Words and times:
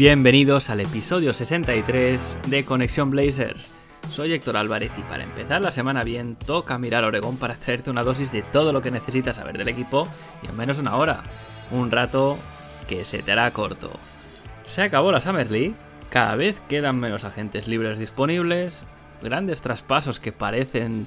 Bienvenidos 0.00 0.70
al 0.70 0.80
episodio 0.80 1.34
63 1.34 2.38
de 2.48 2.64
Conexión 2.64 3.10
Blazers. 3.10 3.70
Soy 4.08 4.32
Héctor 4.32 4.56
Álvarez 4.56 4.90
y 4.96 5.02
para 5.02 5.24
empezar 5.24 5.60
la 5.60 5.72
semana 5.72 6.04
bien 6.04 6.36
toca 6.36 6.78
mirar 6.78 7.04
Oregón 7.04 7.36
para 7.36 7.56
traerte 7.56 7.90
una 7.90 8.02
dosis 8.02 8.32
de 8.32 8.40
todo 8.40 8.72
lo 8.72 8.80
que 8.80 8.90
necesitas 8.90 9.36
saber 9.36 9.58
del 9.58 9.68
equipo 9.68 10.08
y 10.42 10.48
en 10.48 10.56
menos 10.56 10.78
una 10.78 10.96
hora. 10.96 11.22
Un 11.70 11.90
rato 11.90 12.38
que 12.88 13.04
se 13.04 13.22
te 13.22 13.32
hará 13.32 13.50
corto. 13.50 13.92
Se 14.64 14.80
acabó 14.80 15.12
la 15.12 15.20
Summer 15.20 15.50
League, 15.50 15.74
cada 16.08 16.34
vez 16.34 16.58
quedan 16.66 16.98
menos 16.98 17.24
agentes 17.24 17.68
libres 17.68 17.98
disponibles, 17.98 18.84
grandes 19.20 19.60
traspasos 19.60 20.18
que 20.18 20.32
parecen 20.32 21.06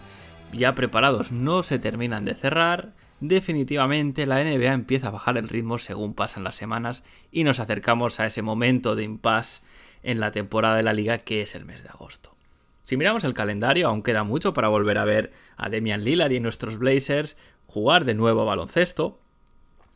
ya 0.52 0.76
preparados 0.76 1.32
no 1.32 1.64
se 1.64 1.80
terminan 1.80 2.26
de 2.26 2.36
cerrar, 2.36 2.90
definitivamente 3.20 4.26
la 4.26 4.44
NBA 4.44 4.74
empieza 4.74 5.08
a 5.08 5.12
bajar 5.12 5.38
el 5.38 5.50
ritmo 5.50 5.80
según 5.80 6.14
pasan 6.14 6.44
las 6.44 6.56
semanas 6.56 7.04
y 7.32 7.44
nos 7.44 7.60
acercamos 7.60 8.20
a 8.20 8.26
ese 8.26 8.42
momento 8.42 8.96
de 8.96 9.04
impasse 9.04 9.64
en 10.04 10.20
la 10.20 10.32
temporada 10.32 10.76
de 10.76 10.84
la 10.84 10.94
liga 10.94 11.20
que 11.20 11.42
es 11.42 11.56
el 11.56 11.66
mes 11.66 11.84
de 11.84 11.90
agosto. 11.90 12.36
Si 12.84 12.98
miramos 12.98 13.24
el 13.24 13.34
calendario, 13.34 13.88
aún 13.88 14.04
queda 14.04 14.24
mucho 14.24 14.54
para 14.54 14.68
volver 14.68 14.98
a 14.98 15.06
ver 15.06 15.32
a 15.56 15.70
Demian 15.70 16.04
Lillard 16.04 16.32
y 16.32 16.40
nuestros 16.40 16.78
Blazers 16.78 17.38
jugar 17.66 18.04
de 18.04 18.14
nuevo 18.14 18.42
a 18.42 18.46
baloncesto, 18.46 19.20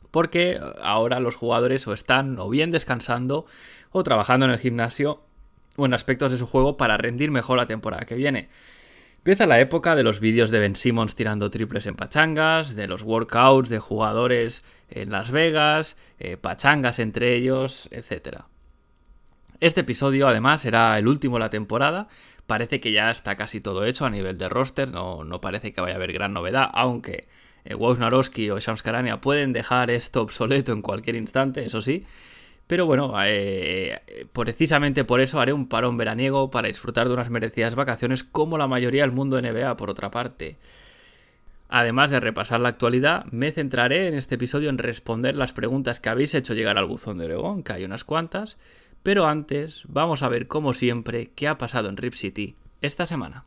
porque 0.09 0.59
ahora 0.81 1.19
los 1.19 1.36
jugadores 1.36 1.86
o 1.88 1.94
están 1.94 2.39
o 2.39 2.50
bien 2.50 2.72
descansando 2.72 3.45
o 3.91 4.03
trabajando 4.03 4.45
en 4.45 4.53
el 4.53 4.59
gimnasio 4.59 5.22
o 5.75 5.86
en 5.86 5.94
aspectos 5.94 6.31
de 6.31 6.38
su 6.38 6.47
juego 6.47 6.78
para 6.78 6.97
rendir 6.97 7.30
mejor 7.30 7.58
la 7.58 7.66
temporada 7.66 8.06
que 8.06 8.16
viene. 8.16 8.50
Empieza 9.28 9.45
la 9.45 9.59
época 9.59 9.97
de 9.97 10.03
los 10.03 10.22
vídeos 10.22 10.52
de 10.52 10.59
Ben 10.59 10.78
Simmons 10.78 11.14
tirando 11.14 11.52
triples 11.52 11.86
en 11.86 11.95
pachangas, 11.95 12.78
de 12.78 12.88
los 12.88 13.02
workouts 13.02 13.67
de 13.67 13.78
jugadores 13.78 14.64
en 14.88 15.11
Las 15.11 15.31
Vegas, 15.31 15.97
eh, 16.17 16.38
pachangas 16.38 16.97
entre 17.00 17.36
ellos, 17.36 17.89
etc. 17.92 18.44
Este 19.59 19.81
episodio 19.81 20.30
además 20.30 20.61
será 20.61 20.97
el 20.97 21.09
último 21.09 21.36
de 21.36 21.39
la 21.42 21.50
temporada, 21.50 22.08
parece 22.45 22.80
que 22.80 22.94
ya 22.94 23.11
está 23.11 23.36
casi 23.36 23.59
todo 23.59 23.84
hecho 23.84 24.06
a 24.06 24.09
nivel 24.09 24.38
de 24.38 24.47
roster, 24.47 24.89
no, 24.89 25.25
no 25.25 25.41
parece 25.41 25.73
que 25.73 25.81
vaya 25.81 25.95
a 25.95 25.97
haber 25.97 26.14
gran 26.14 26.31
novedad, 26.31 26.69
aunque 26.72 27.28
eh, 27.66 27.75
Wojnarowski 27.75 28.50
o 28.50 28.59
Shams 28.59 28.81
Karania 28.81 29.19
pueden 29.19 29.52
dejar 29.52 29.91
esto 29.91 30.22
obsoleto 30.22 30.72
en 30.72 30.81
cualquier 30.81 31.17
instante, 31.17 31.66
eso 31.66 31.81
sí. 31.81 32.06
Pero 32.67 32.85
bueno, 32.85 33.13
eh, 33.23 34.01
precisamente 34.33 35.05
por 35.05 35.21
eso 35.21 35.39
haré 35.39 35.53
un 35.53 35.69
parón 35.69 35.95
veraniego 35.95 36.51
para 36.51 36.67
disfrutar 36.67 37.07
de 37.07 37.13
unas 37.13 37.29
merecidas 37.29 37.75
vacaciones 37.75 38.25
como 38.25 38.57
la 38.57 38.67
mayoría 38.67 39.03
del 39.03 39.13
mundo 39.13 39.41
NBA, 39.41 39.77
por 39.77 39.89
otra 39.89 40.11
parte. 40.11 40.57
Además 41.69 42.11
de 42.11 42.19
repasar 42.19 42.59
la 42.59 42.69
actualidad, 42.69 43.25
me 43.31 43.51
centraré 43.51 44.07
en 44.07 44.15
este 44.15 44.35
episodio 44.35 44.69
en 44.69 44.77
responder 44.77 45.35
las 45.35 45.53
preguntas 45.53 45.99
que 45.99 46.09
habéis 46.09 46.35
hecho 46.35 46.53
llegar 46.53 46.77
al 46.77 46.85
buzón 46.85 47.17
de 47.17 47.25
Oregón, 47.25 47.63
que 47.63 47.73
hay 47.73 47.85
unas 47.85 48.03
cuantas, 48.03 48.57
pero 49.01 49.27
antes 49.27 49.83
vamos 49.88 50.21
a 50.21 50.29
ver 50.29 50.47
como 50.47 50.73
siempre 50.73 51.31
qué 51.35 51.47
ha 51.47 51.57
pasado 51.57 51.89
en 51.89 51.97
Rip 51.97 52.13
City 52.13 52.56
esta 52.81 53.06
semana. 53.06 53.45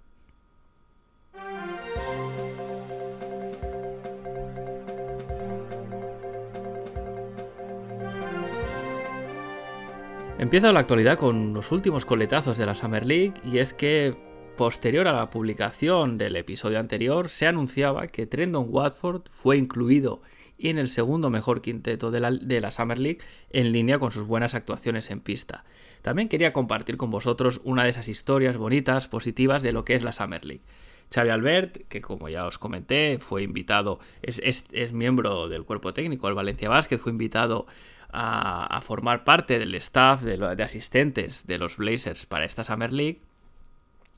Empiezo 10.40 10.72
la 10.72 10.80
actualidad 10.80 11.18
con 11.18 11.52
los 11.52 11.70
últimos 11.70 12.06
coletazos 12.06 12.56
de 12.56 12.64
la 12.64 12.74
Summer 12.74 13.04
League 13.04 13.34
y 13.44 13.58
es 13.58 13.74
que 13.74 14.16
posterior 14.56 15.06
a 15.06 15.12
la 15.12 15.28
publicación 15.28 16.16
del 16.16 16.34
episodio 16.34 16.80
anterior 16.80 17.28
se 17.28 17.46
anunciaba 17.46 18.06
que 18.06 18.26
Trendon 18.26 18.64
Watford 18.70 19.24
fue 19.30 19.58
incluido 19.58 20.22
en 20.58 20.78
el 20.78 20.88
segundo 20.88 21.28
mejor 21.28 21.60
quinteto 21.60 22.10
de 22.10 22.20
la, 22.20 22.70
Summer 22.70 22.98
League 22.98 23.18
en 23.50 23.70
línea 23.70 23.98
con 23.98 24.12
sus 24.12 24.26
buenas 24.26 24.54
actuaciones 24.54 25.10
en 25.10 25.20
pista. 25.20 25.64
También 26.00 26.30
quería 26.30 26.54
compartir 26.54 26.96
con 26.96 27.10
vosotros 27.10 27.60
una 27.62 27.84
de 27.84 27.90
esas 27.90 28.08
historias 28.08 28.56
bonitas, 28.56 29.08
positivas 29.08 29.62
de 29.62 29.72
lo 29.72 29.84
que 29.84 29.94
es 29.94 30.02
la 30.02 30.14
Summer 30.14 30.46
League. 30.46 30.64
Xavi 31.12 31.28
Albert, 31.28 31.88
que 31.88 32.00
como 32.00 32.30
ya 32.30 32.46
os 32.46 32.56
comenté, 32.56 33.18
fue 33.20 33.42
invitado, 33.42 33.98
es, 34.22 34.40
es, 34.42 34.64
es 34.72 34.92
miembro 34.94 35.48
del 35.48 35.64
cuerpo 35.64 35.92
técnico 35.92 36.28
del 36.28 36.36
Valencia 36.36 36.70
Basket, 36.70 36.98
fue 36.98 37.12
invitado 37.12 37.66
a, 38.12 38.80
formar 38.82 39.24
parte 39.24 39.58
del 39.58 39.74
staff 39.76 40.22
de, 40.22 40.62
asistentes 40.62 41.46
de 41.46 41.58
los 41.58 41.76
Blazers 41.76 42.26
para 42.26 42.44
esta 42.44 42.64
Summer 42.64 42.92
League. 42.92 43.20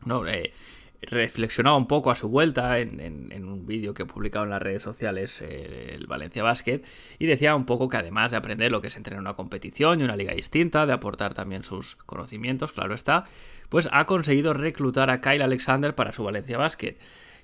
No, 0.05 0.27
eh, 0.27 0.53
reflexionaba 1.03 1.77
un 1.77 1.89
poco 1.89 2.11
a 2.11 2.15
su 2.15 2.29
vuelta 2.29 2.79
en, 2.79 3.45
un 3.45 3.67
vídeo 3.67 3.93
que 3.93 4.05
he 4.05 4.07
publicado 4.07 4.45
en 4.45 4.51
las 4.51 4.63
redes 4.63 4.83
sociales, 4.83 5.43
eh, 5.43 5.95
el 5.95 6.07
Valencia 6.07 6.43
Basket, 6.43 6.83
y 7.19 7.27
decía 7.27 7.57
un 7.57 7.67
poco 7.67 7.89
que 7.89 7.97
además 7.97 8.31
de 8.31 8.37
aprender 8.37 8.71
lo 8.71 8.81
que 8.81 8.87
es 8.87 8.97
entrenar 8.97 9.21
una 9.21 9.35
competición 9.35 10.01
y 10.01 10.05
una 10.05 10.17
liga 10.17 10.35
distinta, 10.35 10.87
de 10.87 10.93
aportar 10.93 11.35
también 11.35 11.65
sus 11.65 11.97
conocimientos, 11.97 12.73
claro 12.73 12.95
está, 12.95 13.25
pues 13.69 13.89
ha 13.91 14.07
conseguido 14.07 14.55
reclutar 14.55 15.11
a 15.11 15.21
Kyle 15.21 15.43
Alexander 15.43 15.95
para 15.95 16.13
su 16.13 16.23
Valencia 16.23 16.57
Basket. 16.57 16.97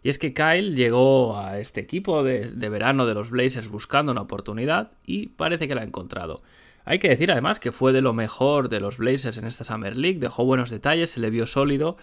Y 0.03 0.11
es 0.11 0.19
que 0.19 0.33
Kyle 0.33 0.75
llegó 0.75 1.39
a 1.39 1.59
este 1.59 1.81
equipo 1.81 2.23
de, 2.23 2.51
verano 2.69 3.07
de 3.07 3.15
los 3.15 3.31
Blazers 3.31 3.69
buscando 3.69 4.13
una 4.13 4.23
oportunidad 4.23 4.93
y 5.05 5.29
parece 5.29 5.69
que 5.69 5.75
la 5.75 5.81
ha 5.81 5.85
encontrado. 5.85 6.43
Hay 6.85 6.99
que 6.99 7.09
decir 7.09 7.31
además 7.31 7.61
que 7.61 7.73
fue 7.73 7.93
de 7.93 8.01
lo 8.01 8.15
mejor 8.15 8.69
de 8.69 8.81
los 8.81 8.99
Blazers 8.99 9.39
en 9.39 9.45
esta 9.45 9.65
Summer 9.65 9.97
League, 9.97 10.19
dejó 10.19 10.45
buenos 10.45 10.71
detalles, 10.71 11.11
se 11.11 11.21
le 11.21 11.31
vio 11.31 11.47
sólido 11.47 11.97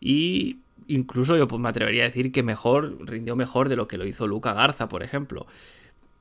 y 0.00 0.58
incluso 0.86 1.36
yo 1.36 1.46
me 1.58 1.68
atrevería 1.68 2.02
a 2.02 2.06
decir 2.06 2.30
que 2.32 2.42
mejor, 2.42 2.98
rindió 3.00 3.34
mejor 3.34 3.68
de 3.68 3.76
lo 3.76 3.88
que 3.88 3.98
lo 3.98 4.06
hizo 4.06 4.26
Luca 4.26 4.52
Garza, 4.52 4.88
por 4.88 5.02
ejemplo. 5.02 5.46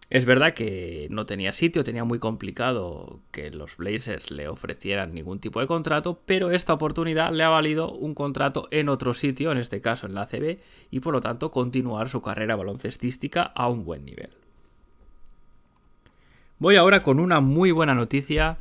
Es 0.10 0.24
verdad 0.24 0.54
que 0.54 1.08
no 1.12 1.26
tenía 1.26 1.52
sitio, 1.52 1.84
tenía 1.84 2.06
muy 2.06 2.18
complicado 2.18 3.20
que 3.32 3.52
los 3.52 3.76
Blazers 3.76 4.32
le 4.32 4.48
ofrecieran 4.48 5.14
ningún 5.14 5.40
tipo 5.40 5.60
de 5.60 5.68
contrato, 5.68 6.22
pero 6.26 6.52
esta 6.52 6.74
oportunidad 6.74 7.34
le 7.34 7.44
ha 7.44 7.50
valido 7.50 7.92
un 7.92 8.14
contrato 8.14 8.70
en 8.72 8.88
otro 8.88 9.14
sitio, 9.14 9.52
en 9.52 9.58
este 9.58 9.82
caso 9.82 10.08
en 10.08 10.14
la 10.14 10.22
ACB, 10.22 10.60
y 10.92 11.02
por 11.02 11.12
lo 11.12 11.20
tanto 11.20 11.52
continuar 11.52 12.10
su 12.10 12.22
carrera 12.22 12.56
baloncestística 12.56 13.44
a 13.44 13.68
un 13.68 13.84
buen 13.84 14.06
nivel. 14.06 14.30
Voy 16.58 16.78
ahora 16.78 17.04
con 17.04 17.20
una 17.20 17.42
muy 17.42 17.72
buena 17.72 17.94
noticia, 17.94 18.60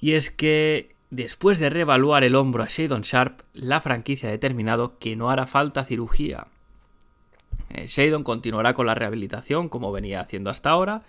y 0.00 0.12
es 0.12 0.30
que 0.30 0.94
después 1.10 1.58
de 1.58 1.68
reevaluar 1.68 2.24
el 2.24 2.36
hombro 2.36 2.62
a 2.62 2.68
Shadon 2.70 3.02
Sharp, 3.02 3.40
la 3.52 3.82
franquicia 3.82 4.30
ha 4.30 4.32
determinado 4.32 4.98
que 4.98 5.14
no 5.14 5.28
hará 5.28 5.46
falta 5.46 5.84
cirugía. 5.84 6.46
Shadon 7.86 8.24
continuará 8.24 8.74
con 8.74 8.86
la 8.86 8.94
rehabilitación 8.94 9.68
como 9.68 9.92
venía 9.92 10.20
haciendo 10.20 10.50
hasta 10.50 10.70
ahora 10.70 11.02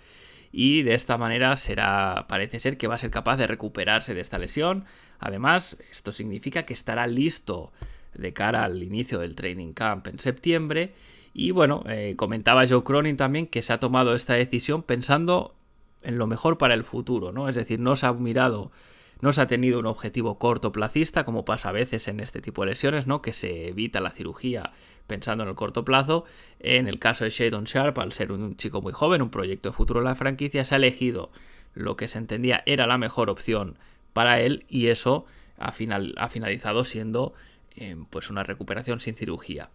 y 0.52 0.84
de 0.84 0.96
esta 0.96 1.18
manera 1.18 1.56
será 1.58 2.26
parece 2.30 2.60
ser 2.60 2.78
que 2.78 2.88
va 2.88 2.96
a 2.96 3.00
ser 3.00 3.12
capaz 3.12 3.38
de 3.38 3.48
recuperarse 3.48 4.14
de 4.14 4.22
esta 4.22 4.38
lesión. 4.38 4.86
Además, 5.20 5.78
esto 5.92 6.12
significa 6.12 6.64
que 6.64 6.74
estará 6.74 7.08
listo 7.08 7.72
de 8.14 8.32
cara 8.34 8.64
al 8.64 8.82
inicio 8.82 9.20
del 9.20 9.36
training 9.36 9.74
camp 9.74 10.08
en 10.08 10.20
septiembre 10.20 10.94
y 11.34 11.52
bueno, 11.52 11.84
eh, 11.88 12.14
comentaba 12.16 12.66
Joe 12.66 12.84
Cronin 12.84 13.18
también 13.18 13.48
que 13.48 13.62
se 13.62 13.74
ha 13.74 13.80
tomado 13.80 14.16
esta 14.16 14.36
decisión 14.36 14.82
pensando 14.82 15.54
en 16.02 16.18
lo 16.18 16.28
mejor 16.28 16.58
para 16.58 16.74
el 16.74 16.86
futuro, 16.86 17.34
¿no? 17.34 17.50
Es 17.50 17.56
decir, 17.56 17.80
no 17.80 17.98
se 17.98 18.06
ha 18.06 18.14
mirado 18.14 18.72
no 19.22 19.34
se 19.34 19.42
ha 19.42 19.48
tenido 19.48 19.80
un 19.80 19.86
objetivo 19.86 20.38
cortoplacista, 20.38 21.24
como 21.26 21.46
pasa 21.46 21.70
a 21.70 21.74
veces 21.74 22.08
en 22.08 22.20
este 22.20 22.42
tipo 22.42 22.64
de 22.64 22.72
lesiones, 22.72 23.08
¿no? 23.08 23.22
Que 23.22 23.34
se 23.34 23.70
evita 23.70 24.02
la 24.02 24.12
cirugía 24.12 24.74
pensando 25.08 25.44
en 25.44 25.50
el 25.50 25.56
corto 25.56 25.86
plazo. 25.86 26.26
En 26.60 26.88
el 26.88 27.00
caso 27.00 27.24
de 27.24 27.30
Shadon 27.30 27.66
Sharp, 27.66 27.98
al 28.00 28.14
ser 28.14 28.32
un 28.32 28.58
chico 28.58 28.82
muy 28.82 28.94
joven, 28.94 29.22
un 29.22 29.30
proyecto 29.30 29.70
de 29.70 29.76
futuro 29.76 30.00
de 30.00 30.06
la 30.06 30.16
franquicia, 30.16 30.66
se 30.66 30.76
ha 30.76 30.78
elegido 30.78 31.32
lo 31.74 31.96
que 31.96 32.08
se 32.08 32.18
entendía 32.18 32.64
era 32.66 32.88
la 32.88 32.98
mejor 32.98 33.30
opción 33.30 33.78
para 34.14 34.40
él 34.40 34.66
y 34.70 34.88
eso 34.88 35.26
ha, 35.58 35.72
final, 35.72 36.16
ha 36.18 36.30
finalizado 36.30 36.86
siendo 36.86 37.34
eh, 37.76 37.96
pues 38.10 38.30
una 38.30 38.44
recuperación 38.44 39.00
sin 39.00 39.14
cirugía. 39.14 39.70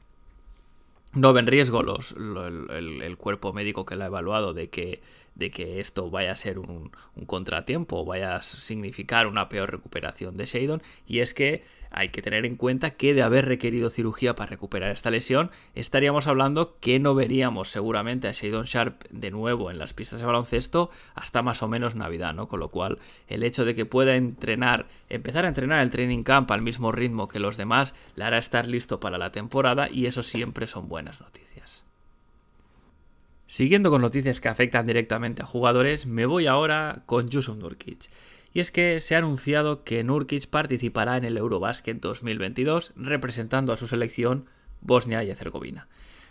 No 1.13 1.33
ven 1.33 1.47
riesgo 1.47 1.83
los, 1.83 2.13
el, 2.13 3.03
el, 3.03 3.17
cuerpo 3.17 3.53
médico 3.53 3.85
que 3.85 3.97
lo 3.97 4.05
ha 4.05 4.07
evaluado 4.07 4.55
de 4.55 4.71
que, 4.71 5.03
de 5.41 5.51
que 5.51 5.81
esto 5.81 6.11
vaya 6.11 6.31
a 6.31 6.37
ser 6.37 6.59
un, 6.59 6.93
un 7.17 7.25
contratiempo, 7.25 8.05
vaya 8.05 8.37
a 8.37 8.43
significar 8.43 9.27
una 9.27 9.49
peor 9.49 9.71
recuperación 9.71 10.37
de 10.37 10.45
Shadon, 10.45 10.83
y 11.07 11.21
es 11.21 11.35
que 11.35 11.65
hay 11.91 12.11
que 12.11 12.23
tener 12.23 12.47
en 12.47 12.57
cuenta 12.57 12.91
que 12.91 13.15
de 13.15 13.23
haber 13.23 13.47
requerido 13.47 13.91
cirugía 13.91 14.35
para 14.35 14.51
recuperar 14.51 14.91
esta 14.91 15.11
lesión, 15.11 15.51
estaríamos 15.75 16.27
hablando 16.27 16.77
que 16.79 17.01
no 17.01 17.15
veríamos 17.15 17.71
seguramente 17.71 18.29
a 18.29 18.33
Shadon 18.33 18.67
Sharp 18.67 19.05
de 19.11 19.31
nuevo 19.31 19.71
en 19.71 19.79
las 19.79 19.95
pistas 19.95 20.21
de 20.21 20.27
baloncesto 20.27 20.91
hasta 21.15 21.43
más 21.43 21.63
o 21.63 21.69
menos 21.69 21.97
Navidad, 21.97 22.35
¿no? 22.35 22.47
Con 22.47 22.61
lo 22.61 22.69
cual, 22.69 22.99
el 23.27 23.43
hecho 23.43 23.65
de 23.65 23.75
que 23.75 23.87
pueda 23.87 24.15
entrenar, 24.15 24.87
empezar 25.09 25.47
a 25.47 25.49
entrenar 25.49 25.81
el 25.81 25.91
training 25.91 26.23
camp 26.23 26.51
al 26.51 26.63
mismo 26.63 26.93
ritmo 26.93 27.29
que 27.29 27.41
los 27.41 27.57
demás, 27.57 27.95
le 28.15 28.25
hará 28.25 28.39
estar 28.39 28.69
listo 28.69 29.01
para 29.01 29.19
la 29.19 29.33
temporada 29.33 29.89
y 29.91 30.05
eso 30.05 30.23
siempre 30.23 30.67
son 30.67 30.87
buenas 30.87 31.21
noticias. 31.21 31.90
Siguiendo 33.51 33.91
con 33.91 34.01
noticias 34.01 34.41
que 34.41 34.49
afectan 34.49 34.87
directamente 34.87 35.43
a 35.43 35.45
jugadores, 35.45 36.07
me 36.07 36.25
voy 36.25 36.47
ahora 36.47 37.03
con 37.07 37.29
Jusuf 37.29 37.57
Nurkic. 37.57 38.09
Y 38.55 38.61
es 38.61 38.71
que 38.71 39.01
se 39.01 39.17
ha 39.17 39.19
anunciado 39.19 39.83
que 39.83 40.05
Nurkic 40.05 40.47
participará 40.47 41.17
en 41.17 41.25
el 41.25 41.37
Eurobasket 41.37 42.01
2022 42.01 42.93
representando 42.95 43.73
a 43.73 43.77
su 43.77 43.89
selección 43.89 44.47
Bosnia 44.81 45.25
y 45.25 45.31
Herzegovina. 45.31 45.89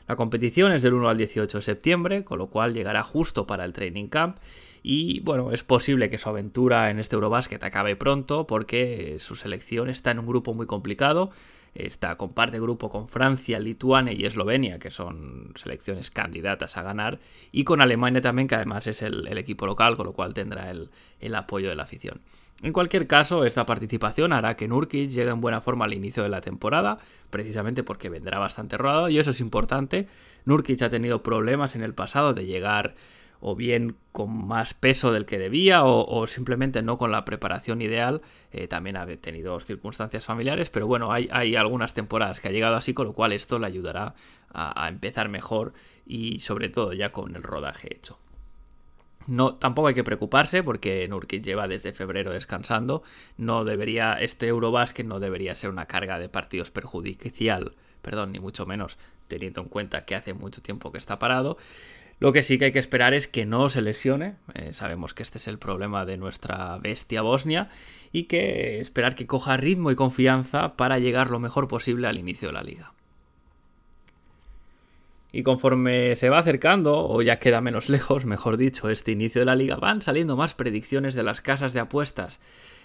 La 0.07 0.15
competición 0.15 0.71
es 0.71 0.81
del 0.81 0.93
1 0.93 1.09
al 1.09 1.17
18 1.17 1.57
de 1.57 1.61
septiembre, 1.61 2.23
con 2.23 2.39
lo 2.39 2.47
cual 2.47 2.73
llegará 2.73 3.03
justo 3.03 3.45
para 3.45 3.65
el 3.65 3.73
training 3.73 4.07
camp 4.07 4.37
y 4.81 5.19
bueno, 5.19 5.51
es 5.51 5.63
posible 5.63 6.09
que 6.09 6.19
su 6.19 6.29
aventura 6.29 6.89
en 6.89 6.99
este 6.99 7.15
Eurobasket 7.15 7.61
acabe 7.65 7.97
pronto 7.97 8.47
porque 8.47 9.17
su 9.19 9.35
selección 9.35 9.89
está 9.89 10.11
en 10.11 10.19
un 10.19 10.25
grupo 10.25 10.53
muy 10.53 10.67
complicado 10.67 11.31
Está, 11.75 12.15
comparte 12.15 12.59
grupo 12.59 12.89
con 12.89 13.07
Francia, 13.07 13.59
Lituania 13.59 14.13
y 14.13 14.25
Eslovenia, 14.25 14.79
que 14.79 14.91
son 14.91 15.51
selecciones 15.55 16.11
candidatas 16.11 16.77
a 16.77 16.83
ganar, 16.83 17.19
y 17.51 17.63
con 17.63 17.81
Alemania 17.81 18.21
también, 18.21 18.47
que 18.47 18.55
además 18.55 18.87
es 18.87 19.01
el, 19.01 19.37
equipo 19.37 19.65
local, 19.65 19.95
con 19.95 20.07
lo 20.07 20.13
cual 20.13 20.33
tendrá 20.33 20.71
el, 20.71 21.35
apoyo 21.35 21.69
de 21.69 21.75
la 21.75 21.83
afición. 21.83 22.21
En 22.61 22.73
cualquier 22.73 23.07
caso, 23.07 23.45
esta 23.45 23.65
participación 23.65 24.33
hará 24.33 24.55
que 24.55 24.67
Nurkic 24.67 25.09
llegue 25.09 25.29
en 25.29 25.39
buena 25.39 25.61
forma 25.61 25.85
al 25.85 25.93
inicio 25.93 26.23
de 26.23 26.29
la 26.29 26.41
temporada, 26.41 26.97
precisamente 27.29 27.83
porque 27.83 28.09
vendrá 28.09 28.39
bastante 28.39 28.77
rodado, 28.77 29.09
y 29.09 29.17
eso 29.17 29.31
es 29.31 29.39
importante. 29.39 30.07
Nurkic 30.45 30.81
ha 30.81 30.89
tenido 30.89 31.23
problemas 31.23 31.75
en 31.75 31.83
el 31.83 31.93
pasado 31.93 32.33
de 32.33 32.45
llegar 32.45 32.95
o 33.41 33.55
bien 33.55 33.95
con 34.11 34.47
más 34.47 34.73
peso 34.73 35.11
del 35.11 35.25
que 35.25 35.39
debía 35.39 35.83
o, 35.83 36.27
simplemente 36.27 36.81
no 36.81 36.97
con 36.97 37.11
la 37.11 37.25
preparación 37.25 37.81
ideal. 37.81 38.21
Eh, 38.51 38.67
también 38.67 38.97
ha 38.97 39.05
tenido 39.17 39.59
circunstancias 39.59 40.25
familiares, 40.25 40.69
pero 40.69 40.87
bueno, 40.87 41.11
hay, 41.11 41.55
algunas 41.55 41.93
temporadas 41.93 42.41
que 42.41 42.49
ha 42.49 42.51
llegado 42.51 42.75
así, 42.75 42.93
con 42.93 43.07
lo 43.07 43.13
cual 43.13 43.31
esto 43.31 43.59
le 43.59 43.67
ayudará 43.67 44.15
a, 44.53 44.87
empezar 44.89 45.29
mejor 45.29 45.73
y 46.05 46.39
sobre 46.39 46.69
todo 46.69 46.93
ya 46.93 47.11
con 47.11 47.35
el 47.35 47.43
rodaje 47.43 47.93
hecho. 47.95 48.19
No, 49.27 49.55
tampoco 49.55 49.89
hay 49.89 49.93
que 49.93 50.03
preocuparse 50.03 50.63
porque 50.63 51.07
Nurkic 51.07 51.43
lleva 51.43 51.67
desde 51.67 51.93
febrero 51.93 52.33
descansando. 52.33 53.03
No 53.37 53.63
debería, 53.63 54.13
este 54.13 54.47
Eurobasket 54.47 55.05
no 55.05 55.19
debería 55.19 55.53
ser 55.53 55.69
una 55.69 55.85
carga 55.85 56.17
de 56.17 56.29
partidos 56.29 56.71
perjudicial, 56.71 57.75
perdón, 58.01 58.31
ni 58.31 58.39
mucho 58.39 58.65
menos, 58.65 58.97
teniendo 59.27 59.61
en 59.61 59.67
cuenta 59.67 60.03
que 60.05 60.15
hace 60.15 60.33
mucho 60.33 60.63
tiempo 60.63 60.91
que 60.91 60.97
está 60.97 61.19
parado. 61.19 61.57
Lo 62.19 62.33
que 62.33 62.43
sí 62.43 62.57
que 62.57 62.65
hay 62.65 62.71
que 62.71 62.79
esperar 62.79 63.13
es 63.13 63.27
que 63.27 63.45
no 63.45 63.69
se 63.69 63.81
lesione. 63.81 64.35
Eh, 64.53 64.73
sabemos 64.73 65.13
que 65.13 65.23
este 65.23 65.37
es 65.37 65.47
el 65.47 65.57
problema 65.57 66.05
de 66.05 66.17
nuestra 66.17 66.77
bestia 66.77 67.21
Bosnia. 67.21 67.69
Y 68.11 68.23
que 68.23 68.79
esperar 68.79 69.15
que 69.15 69.27
coja 69.27 69.55
ritmo 69.55 69.91
y 69.91 69.95
confianza 69.95 70.75
para 70.75 70.99
llegar 70.99 71.29
lo 71.29 71.39
mejor 71.39 71.67
posible 71.67 72.07
al 72.07 72.17
inicio 72.17 72.49
de 72.49 72.53
la 72.53 72.63
liga. 72.63 72.93
Y 75.31 75.43
conforme 75.43 76.15
se 76.15 76.29
va 76.29 76.39
acercando, 76.39 77.07
o 77.07 77.21
ya 77.21 77.39
queda 77.39 77.61
menos 77.61 77.87
lejos, 77.89 78.25
mejor 78.25 78.57
dicho, 78.57 78.89
este 78.89 79.11
inicio 79.11 79.41
de 79.41 79.45
la 79.45 79.55
liga, 79.55 79.75
van 79.77 80.01
saliendo 80.01 80.35
más 80.35 80.53
predicciones 80.55 81.13
de 81.13 81.23
las 81.23 81.41
casas 81.41 81.71
de 81.73 81.79
apuestas. 81.79 82.41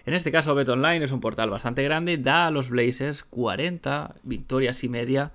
En 0.06 0.12
este 0.12 0.30
caso, 0.30 0.54
BetOnline 0.54 1.02
es 1.02 1.12
un 1.12 1.20
portal 1.20 1.48
bastante 1.50 1.82
grande, 1.82 2.18
da 2.18 2.46
a 2.46 2.50
los 2.50 2.68
Blazers 2.68 3.24
40 3.24 4.16
victorias 4.22 4.84
y 4.84 4.88
media 4.90 5.32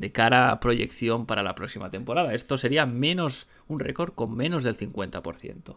de 0.00 0.12
cara 0.12 0.50
a 0.50 0.60
proyección 0.60 1.26
para 1.26 1.42
la 1.42 1.54
próxima 1.54 1.90
temporada. 1.90 2.32
Esto 2.32 2.56
sería 2.56 2.86
menos 2.86 3.46
un 3.68 3.80
récord 3.80 4.14
con 4.14 4.34
menos 4.34 4.64
del 4.64 4.74
50%. 4.74 5.76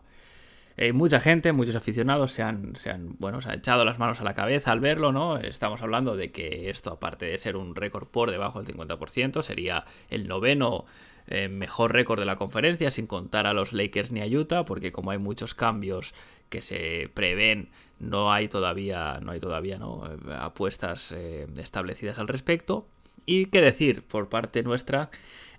Eh, 0.78 0.94
mucha 0.94 1.20
gente, 1.20 1.52
muchos 1.52 1.76
aficionados 1.76 2.32
se 2.32 2.42
han, 2.42 2.74
se 2.78 2.90
han, 2.90 3.18
bueno, 3.20 3.42
se 3.42 3.50
han 3.50 3.60
echado 3.60 3.84
las 3.84 4.00
manos 4.00 4.22
a 4.22 4.24
la 4.24 4.34
cabeza 4.34 4.72
al 4.72 4.80
verlo, 4.80 5.12
¿no? 5.12 5.38
Estamos 5.38 5.82
hablando 5.82 6.16
de 6.16 6.32
que 6.32 6.70
esto, 6.70 6.94
aparte 6.94 7.26
de 7.26 7.38
ser 7.38 7.58
un 7.58 7.76
récord 7.76 8.08
por 8.08 8.32
debajo 8.32 8.64
del 8.64 8.74
50%, 8.74 9.42
sería 9.42 9.84
el 10.10 10.30
noveno 10.30 10.86
eh, 11.28 11.50
mejor 11.50 11.92
récord 11.92 12.20
de 12.20 12.26
la 12.26 12.38
conferencia, 12.38 12.92
sin 12.92 13.08
contar 13.08 13.46
a 13.46 13.54
los 13.54 13.74
Lakers 13.74 14.12
ni 14.12 14.22
a 14.22 14.26
Utah, 14.26 14.64
porque 14.64 14.94
como 14.94 15.12
hay 15.12 15.18
muchos 15.18 15.54
cambios 15.54 16.16
que 16.48 16.62
se 16.62 17.12
prevén, 17.14 17.72
no 18.00 18.32
hay 18.32 18.48
todavía, 18.48 19.20
no 19.22 19.34
hay 19.34 19.42
todavía 19.42 19.78
¿no? 19.78 20.10
Eh, 20.10 20.34
apuestas 20.40 21.12
establecidas 21.12 22.20
al 22.20 22.30
respecto. 22.30 22.88
Y 23.26 23.46
qué 23.48 23.62
decir, 23.62 24.04
por 24.04 24.30
parte 24.30 24.64
nuestra, 24.64 25.10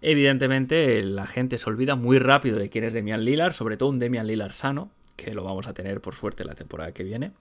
evidentemente 0.00 1.02
la 1.02 1.26
gente 1.26 1.58
se 1.58 1.68
olvida 1.68 1.96
muy 1.96 2.18
rápido 2.18 2.58
de 2.58 2.68
quién 2.68 2.84
es 2.84 2.92
Demian 2.92 3.24
Lillard, 3.24 3.52
sobre 3.52 3.76
todo 3.76 3.88
un 3.88 3.98
Demian 3.98 4.26
Lillard 4.26 4.52
sano, 4.52 4.90
que 5.16 5.34
lo 5.34 5.44
vamos 5.44 5.66
a 5.66 5.74
tener 5.74 6.00
por 6.00 6.14
suerte 6.14 6.44
la 6.44 6.54
temporada 6.54 6.92
que 6.92 7.04
viene. 7.04 7.32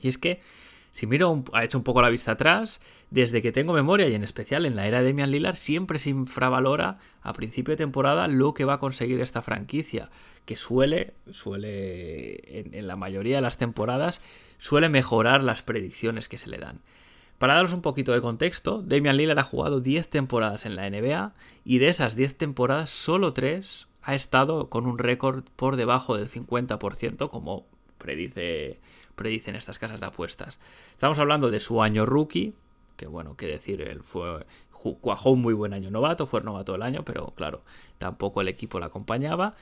Y 0.00 0.08
es 0.08 0.18
que, 0.18 0.40
si 0.92 1.06
miro, 1.06 1.44
ha 1.52 1.62
hecho 1.62 1.78
un 1.78 1.84
poco 1.84 2.02
la 2.02 2.08
vista 2.08 2.32
atrás, 2.32 2.80
desde 3.10 3.42
que 3.42 3.52
tengo 3.52 3.72
memoria 3.72 4.08
y 4.08 4.14
en 4.14 4.24
especial 4.24 4.66
en 4.66 4.74
la 4.74 4.86
era 4.86 4.98
de 4.98 5.06
Demian 5.06 5.30
Lillard, 5.30 5.56
siempre 5.56 6.00
se 6.00 6.10
infravalora 6.10 6.98
a 7.22 7.32
principio 7.32 7.72
de 7.72 7.78
temporada 7.78 8.26
lo 8.26 8.54
que 8.54 8.64
va 8.64 8.74
a 8.74 8.78
conseguir 8.78 9.20
esta 9.20 9.42
franquicia, 9.42 10.10
que 10.46 10.56
suele, 10.56 11.14
suele, 11.30 12.58
en, 12.58 12.74
en 12.74 12.88
la 12.88 12.96
mayoría 12.96 13.36
de 13.36 13.42
las 13.42 13.58
temporadas, 13.58 14.20
suele 14.58 14.88
mejorar 14.88 15.44
las 15.44 15.62
predicciones 15.62 16.28
que 16.28 16.38
se 16.38 16.48
le 16.48 16.58
dan. 16.58 16.80
Para 17.38 17.54
daros 17.54 17.72
un 17.72 17.82
poquito 17.82 18.12
de 18.12 18.20
contexto, 18.20 18.82
Damian 18.82 19.16
Lillard 19.16 19.38
ha 19.38 19.44
jugado 19.44 19.80
10 19.80 20.10
temporadas 20.10 20.66
en 20.66 20.74
la 20.74 20.90
NBA 20.90 21.34
y 21.64 21.78
de 21.78 21.88
esas 21.88 22.16
10 22.16 22.36
temporadas 22.36 22.90
solo 22.90 23.32
3 23.32 23.86
ha 24.02 24.14
estado 24.16 24.68
con 24.68 24.86
un 24.86 24.98
récord 24.98 25.44
por 25.54 25.76
debajo 25.76 26.16
del 26.16 26.28
50%, 26.28 27.30
como 27.30 27.66
predice, 27.98 28.80
predicen 29.14 29.54
estas 29.54 29.78
casas 29.78 30.00
de 30.00 30.06
apuestas. 30.06 30.58
Estamos 30.94 31.20
hablando 31.20 31.50
de 31.50 31.60
su 31.60 31.80
año 31.80 32.06
rookie, 32.06 32.54
que 32.96 33.06
bueno, 33.06 33.36
qué 33.36 33.46
decir, 33.46 33.82
él 33.82 34.02
fue 34.02 34.44
cuajó 35.00 35.30
un 35.30 35.42
muy 35.42 35.54
buen 35.54 35.74
año 35.74 35.90
novato, 35.90 36.26
fue 36.26 36.40
el 36.40 36.46
novato 36.46 36.72
del 36.72 36.82
año, 36.82 37.04
pero 37.04 37.32
claro, 37.36 37.62
tampoco 37.98 38.40
el 38.40 38.48
equipo 38.48 38.78
le 38.78 38.86
acompañaba. 38.86 39.54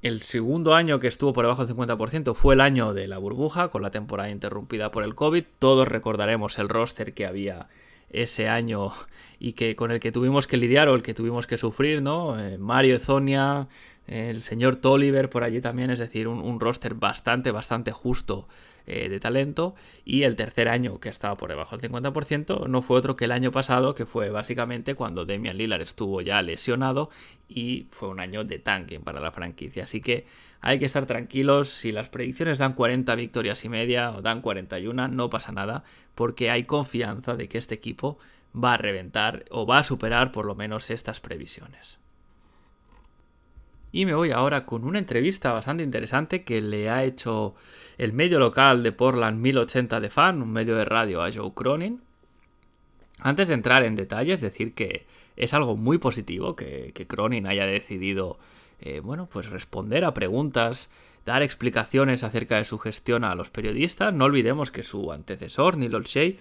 El 0.00 0.22
segundo 0.22 0.76
año 0.76 1.00
que 1.00 1.08
estuvo 1.08 1.32
por 1.32 1.44
debajo 1.44 1.66
del 1.66 1.74
50% 1.74 2.34
fue 2.34 2.54
el 2.54 2.60
año 2.60 2.94
de 2.94 3.08
la 3.08 3.18
burbuja, 3.18 3.68
con 3.68 3.82
la 3.82 3.90
temporada 3.90 4.30
interrumpida 4.30 4.92
por 4.92 5.02
el 5.02 5.16
COVID. 5.16 5.44
Todos 5.58 5.88
recordaremos 5.88 6.58
el 6.60 6.68
roster 6.68 7.14
que 7.14 7.26
había 7.26 7.68
ese 8.10 8.48
año 8.48 8.92
y 9.40 9.52
que 9.54 9.74
con 9.74 9.90
el 9.90 9.98
que 9.98 10.12
tuvimos 10.12 10.46
que 10.46 10.56
lidiar 10.56 10.88
o 10.88 10.94
el 10.94 11.02
que 11.02 11.14
tuvimos 11.14 11.48
que 11.48 11.58
sufrir, 11.58 12.00
¿no? 12.00 12.38
Eh, 12.38 12.58
Mario 12.58 12.94
Ezonia, 12.94 13.66
el 14.06 14.42
señor 14.42 14.76
Tolliver 14.76 15.28
por 15.28 15.42
allí 15.42 15.60
también, 15.60 15.90
es 15.90 15.98
decir, 15.98 16.28
un, 16.28 16.60
roster 16.60 16.94
bastante, 16.94 17.50
bastante 17.50 17.90
justo 17.90 18.46
eh, 18.88 19.08
de 19.08 19.20
talento. 19.20 19.74
Y 20.04 20.22
el 20.22 20.34
tercer 20.34 20.68
año, 20.68 20.98
que 20.98 21.10
estaba 21.10 21.36
por 21.36 21.50
debajo 21.50 21.76
del 21.76 21.90
50%, 21.90 22.66
no 22.68 22.80
fue 22.80 22.96
otro 22.96 23.16
que 23.16 23.26
el 23.26 23.32
año 23.32 23.52
pasado, 23.52 23.94
que 23.94 24.06
fue 24.06 24.30
básicamente 24.30 24.94
cuando 24.94 25.26
Damian 25.26 25.58
Lillard 25.58 25.82
estuvo 25.82 26.22
ya 26.22 26.40
lesionado 26.40 27.10
y 27.48 27.86
fue 27.90 28.08
un 28.08 28.18
año 28.18 28.44
de 28.44 28.58
tanking 28.58 29.02
para 29.02 29.20
la 29.20 29.30
franquicia. 29.30 29.84
Así 29.84 30.00
que 30.00 30.26
hay 30.60 30.78
que 30.78 30.86
estar 30.86 31.06
tranquilos, 31.06 31.68
si 31.68 31.92
las 31.92 32.08
predicciones 32.08 32.58
dan 32.58 32.72
40 32.72 33.14
victorias 33.14 33.64
y 33.64 33.68
media 33.68 34.10
o 34.12 34.22
dan 34.22 34.40
41, 34.40 35.08
no 35.08 35.30
pasa 35.30 35.52
nada, 35.52 35.84
porque 36.14 36.50
hay 36.50 36.64
confianza 36.64 37.36
de 37.36 37.48
que 37.48 37.58
este 37.58 37.74
equipo 37.74 38.18
va 38.56 38.74
a 38.74 38.78
reventar 38.78 39.44
o 39.50 39.66
va 39.66 39.78
a 39.78 39.84
superar 39.84 40.32
por 40.32 40.46
lo 40.46 40.54
menos 40.54 40.90
estas 40.90 41.20
previsiones. 41.20 41.98
Y 43.90 44.04
me 44.04 44.14
voy 44.14 44.30
ahora 44.32 44.66
con 44.66 44.84
una 44.84 44.98
entrevista 44.98 45.52
bastante 45.52 45.82
interesante 45.82 46.44
que 46.44 46.60
le 46.60 46.90
ha 46.90 47.04
hecho 47.04 47.54
el 47.96 48.12
medio 48.12 48.38
local 48.38 48.82
de 48.82 48.92
Portland 48.92 49.40
1080 49.40 50.00
de 50.00 50.10
fan, 50.10 50.42
un 50.42 50.52
medio 50.52 50.76
de 50.76 50.84
radio 50.84 51.22
a 51.22 51.32
Joe 51.32 51.52
Cronin. 51.54 52.02
Antes 53.20 53.48
de 53.48 53.54
entrar 53.54 53.82
en 53.82 53.96
detalles, 53.96 54.40
decir 54.40 54.74
que 54.74 55.06
es 55.36 55.54
algo 55.54 55.76
muy 55.76 55.98
positivo 55.98 56.54
que, 56.54 56.92
Cronin 57.08 57.46
haya 57.46 57.66
decidido, 57.66 58.38
eh, 58.80 59.00
bueno, 59.00 59.28
pues 59.32 59.50
responder 59.50 60.04
a 60.04 60.14
preguntas, 60.14 60.90
dar 61.24 61.42
explicaciones 61.42 62.24
acerca 62.24 62.56
de 62.56 62.64
su 62.64 62.78
gestión 62.78 63.24
a 63.24 63.34
los 63.34 63.50
periodistas. 63.50 64.12
No 64.12 64.26
olvidemos 64.26 64.70
que 64.70 64.82
su 64.82 65.12
antecesor, 65.12 65.76
Neil 65.76 65.94
Olshey, 65.94 66.38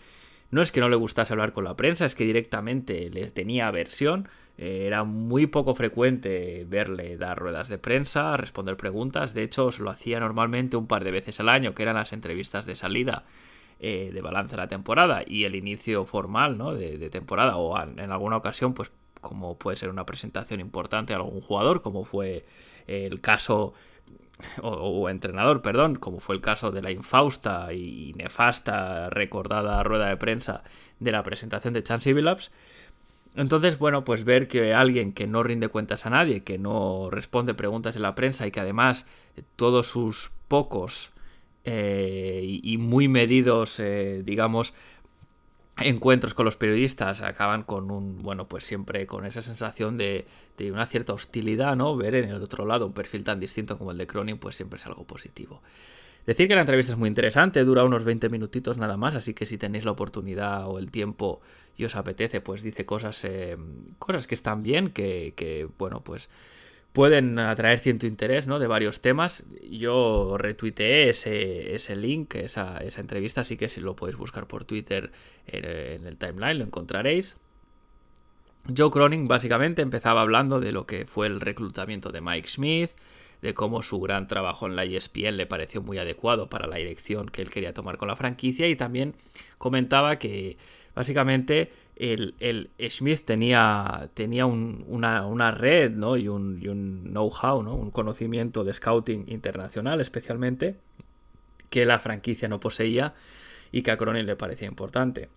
no 0.49 0.61
es 0.61 0.71
que 0.71 0.79
no 0.79 0.89
le 0.89 0.95
gustase 0.95 1.33
hablar 1.33 1.51
con 1.51 1.65
la 1.65 1.75
prensa, 1.75 2.05
es 2.05 2.15
que 2.15 2.23
directamente 2.23 3.09
les 3.09 3.33
tenía 3.33 3.67
aversión. 3.67 4.29
Eh, 4.57 4.85
era 4.87 5.03
muy 5.03 5.45
poco 5.45 5.75
frecuente 5.75 6.65
verle 6.67 7.17
dar 7.17 7.37
ruedas 7.37 7.67
de 7.67 7.77
prensa, 7.77 8.37
responder 8.37 8.77
preguntas. 8.77 9.33
De 9.33 9.43
hecho, 9.43 9.69
lo 9.79 9.89
hacía 9.89 10.19
normalmente 10.19 10.77
un 10.77 10.87
par 10.87 11.03
de 11.03 11.11
veces 11.11 11.39
al 11.39 11.49
año, 11.49 11.73
que 11.73 11.83
eran 11.83 11.95
las 11.95 12.13
entrevistas 12.13 12.65
de 12.65 12.75
salida 12.75 13.25
eh, 13.79 14.09
de 14.13 14.21
balance 14.21 14.51
de 14.51 14.57
la 14.57 14.67
temporada 14.69 15.23
y 15.25 15.43
el 15.43 15.55
inicio 15.55 16.05
formal 16.05 16.57
¿no? 16.57 16.73
de, 16.73 17.09
temporada. 17.09 17.57
O 17.57 17.77
en 17.81 18.11
alguna 18.11 18.37
ocasión, 18.37 18.73
pues 18.73 18.91
como 19.19 19.57
puede 19.57 19.75
ser 19.75 19.89
una 19.89 20.05
presentación 20.05 20.61
importante 20.61 21.11
a 21.11 21.17
algún 21.17 21.41
jugador, 21.41 21.81
como 21.81 22.05
fue 22.05 22.45
el 22.85 23.19
caso 23.19 23.73
o, 24.61 25.09
entrenador, 25.09 25.61
perdón, 25.61 25.95
como 25.95 26.19
fue 26.19 26.35
el 26.35 26.41
caso 26.41 26.71
de 26.71 26.81
la 26.81 26.91
infausta 26.91 27.73
y 27.73 28.13
nefasta 28.15 29.09
recordada 29.09 29.83
rueda 29.83 30.07
de 30.07 30.17
prensa 30.17 30.63
de 30.99 31.11
la 31.11 31.23
presentación 31.23 31.73
de 31.73 31.83
Chance 31.83 32.13
Billups. 32.13 32.51
Entonces, 33.35 33.77
bueno, 33.77 34.03
pues 34.03 34.23
ver 34.23 34.47
que 34.47 34.73
alguien 34.73 35.11
que 35.11 35.27
no 35.27 35.43
rinde 35.43 35.67
cuentas 35.67 36.05
a 36.05 36.09
nadie, 36.09 36.43
que 36.43 36.57
no 36.57 37.09
responde 37.11 37.53
preguntas 37.53 37.95
en 37.95 38.01
la 38.01 38.15
prensa 38.15 38.47
y 38.47 38.51
que 38.51 38.59
además 38.59 39.05
todos 39.55 39.87
sus 39.87 40.31
pocos 40.47 41.11
eh, 41.63 42.59
y 42.63 42.77
muy 42.77 43.07
medidos, 43.07 43.79
eh, 43.79 44.23
digamos, 44.25 44.73
encuentros 45.79 46.33
con 46.33 46.45
los 46.45 46.57
periodistas 46.57 47.21
acaban 47.21 47.63
con 47.63 47.91
un, 47.91 48.21
bueno, 48.21 48.47
pues 48.47 48.63
siempre 48.65 49.05
con 49.05 49.25
esa 49.25 49.41
sensación 49.41 49.97
de, 49.97 50.25
de, 50.57 50.71
una 50.71 50.85
cierta 50.85 51.13
hostilidad, 51.13 51.75
¿no? 51.75 51.95
Ver 51.95 52.15
en 52.15 52.29
el 52.29 52.41
otro 52.41 52.65
lado 52.65 52.87
un 52.87 52.93
perfil 52.93 53.23
tan 53.23 53.39
distinto 53.39 53.77
como 53.77 53.91
el 53.91 53.97
de 53.97 54.07
Cronin, 54.07 54.37
pues 54.37 54.55
siempre 54.55 54.77
es 54.77 54.85
algo 54.85 55.05
positivo. 55.05 55.61
Decir 56.25 56.49
que 56.49 56.55
la 56.55 56.61
entrevista 56.61 56.91
es 56.91 56.97
muy 56.97 57.07
interesante, 57.07 57.63
dura 57.63 57.85
unos 57.85 58.03
20 58.03 58.27
minutitos 58.29 58.77
nada 58.77 58.97
más, 58.97 59.15
así 59.15 59.33
que 59.33 59.45
si 59.45 59.57
tenéis 59.57 59.85
la 59.85 59.91
oportunidad 59.91 60.67
o 60.67 60.77
el 60.77 60.91
tiempo 60.91 61.39
y 61.77 61.85
os 61.85 61.95
apetece, 61.95 62.41
pues 62.41 62.63
dice 62.63 62.85
cosas, 62.85 63.23
eh, 63.23 63.55
cosas 63.97 64.27
que 64.27 64.35
están 64.35 64.61
bien, 64.61 64.89
que, 64.89 65.33
que 65.37 65.69
bueno, 65.77 66.01
pues 66.03 66.29
pueden 66.97 67.37
atraer 67.37 67.77
cierto 67.77 68.07
interés 68.07 68.47
¿no? 68.47 68.57
de 68.57 68.65
varios 68.65 69.01
temas. 69.01 69.45
Yo 69.69 70.35
retuiteé 70.35 71.09
ese, 71.09 71.75
ese 71.75 71.95
link, 71.95 72.33
esa, 72.33 72.79
esa, 72.79 73.01
entrevista, 73.01 73.41
así 73.41 73.55
que 73.55 73.69
si 73.69 73.81
lo 73.81 73.95
podéis 73.95 74.17
buscar 74.17 74.47
por 74.47 74.65
Twitter 74.65 75.11
en, 75.45 76.07
el 76.07 76.17
timeline 76.17 76.57
lo 76.57 76.65
encontraréis. 76.65 77.37
Joe 78.75 78.89
Cronin 78.89 79.27
básicamente 79.27 79.83
empezaba 79.83 80.21
hablando 80.21 80.59
de 80.59 80.71
lo 80.71 80.87
que 80.87 81.05
fue 81.05 81.27
el 81.27 81.39
reclutamiento 81.39 82.11
de 82.11 82.19
Mike 82.19 82.47
Smith, 82.47 82.89
de 83.43 83.53
cómo 83.53 83.83
su 83.83 83.99
gran 83.99 84.25
trabajo 84.25 84.65
en 84.65 84.75
la 84.75 84.83
ESPN 84.83 85.37
le 85.37 85.45
pareció 85.45 85.83
muy 85.83 85.99
adecuado 85.99 86.49
para 86.49 86.65
la 86.65 86.77
dirección 86.77 87.29
que 87.29 87.43
él 87.43 87.51
quería 87.51 87.75
tomar 87.75 87.97
con 87.97 88.07
la 88.07 88.15
franquicia 88.15 88.67
y 88.67 88.75
también 88.75 89.13
comentaba 89.59 90.17
que 90.17 90.57
básicamente 90.95 91.71
el, 91.99 92.69
Smith 92.89 93.23
tenía, 93.25 94.09
tenía 94.13 94.45
una, 94.45 95.51
red 95.51 95.91
¿no? 95.91 96.15
y 96.17 96.27
un, 96.27 97.09
know-how, 97.11 97.63
¿no? 97.63 97.75
un 97.75 97.91
conocimiento 97.91 98.63
de 98.63 98.73
scouting 98.73 99.25
internacional 99.27 99.99
especialmente, 100.01 100.77
que 101.69 101.85
la 101.85 101.99
franquicia 101.99 102.47
no 102.47 102.59
poseía 102.59 103.13
y 103.71 103.81
que 103.81 103.91
a 103.91 103.97
Cronin 103.97 104.25
le 104.25 104.35
parecía 104.35 104.67
importante. 104.67 105.29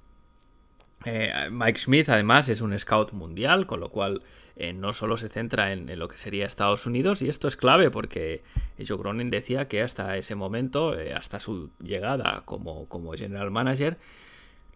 Eh, 1.07 1.49
Mike 1.50 1.79
Smith 1.79 2.09
además 2.11 2.49
es 2.49 2.61
un 2.61 2.79
scout 2.79 3.12
mundial, 3.12 3.67
con 3.67 3.81
lo 3.81 3.88
cual 3.88 4.21
eh, 4.57 4.75
no 4.75 4.93
solo 4.93 5.17
se 5.17 5.31
centra 5.31 5.73
en, 5.73 5.99
lo 5.99 6.09
que 6.09 6.19
sería 6.19 6.45
Estados 6.45 6.87
Unidos, 6.87 7.23
y 7.23 7.29
esto 7.29 7.49
es 7.49 7.57
clave 7.57 7.90
porque 7.90 8.43
Joe 8.87 8.99
Cronin 8.99 9.31
decía 9.31 9.67
que 9.67 9.81
hasta 9.81 10.17
ese 10.19 10.35
momento, 10.35 10.99
eh, 10.99 11.14
hasta 11.14 11.40
su 11.40 11.71
llegada 11.83 12.43
como, 12.45 12.87
como 12.87 13.12
general 13.14 13.50
manager, 13.50 13.97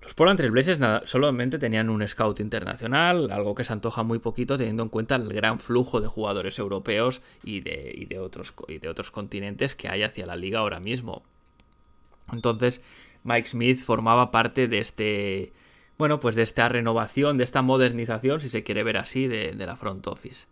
los 0.04 0.12
Portland 0.12 0.37
Trail 0.37 0.52
Blazers 0.52 0.78
solamente 1.08 1.58
tenían 1.58 1.88
un 1.88 2.06
scout 2.06 2.38
internacional, 2.38 3.30
algo 3.30 3.54
que 3.54 3.64
se 3.64 3.73
antoja 3.73 4.02
muy 4.02 4.18
poquito 4.18 4.58
teniendo 4.58 4.82
en 4.82 4.90
cuenta 4.90 5.16
el 5.16 5.32
gran 5.32 5.58
flujo 5.58 6.02
de 6.02 6.08
jugadores 6.08 6.58
europeos 6.58 7.23
y 7.42 7.61
de, 7.61 8.06
de, 8.08 8.18
otros, 8.18 8.54
y 8.68 8.78
de 8.78 8.88
otros 8.90 9.11
continentes 9.11 9.75
que 9.75 9.88
hay 9.88 10.02
hacia 10.02 10.26
la 10.26 10.37
liga 10.37 10.58
ahora 10.58 10.78
mismo. 10.78 11.23
Entonces, 12.32 12.82
Mike 13.23 13.49
Smith 13.49 13.78
formaba 13.78 14.30
parte 14.30 14.68
de 14.68 14.78
este, 14.78 15.52
bueno, 15.96 16.20
pues 16.20 16.37
de 16.37 16.42
esta 16.42 16.68
renovación, 16.68 17.38
de 17.38 17.44
esta 17.44 17.62
modernización, 17.62 18.42
si 18.42 18.50
se 18.50 18.62
quiere 18.62 18.82
ver 18.82 18.99
así, 18.99 19.26
de 19.26 19.54
la 19.54 19.76
front 19.76 20.06
office. 20.06 20.46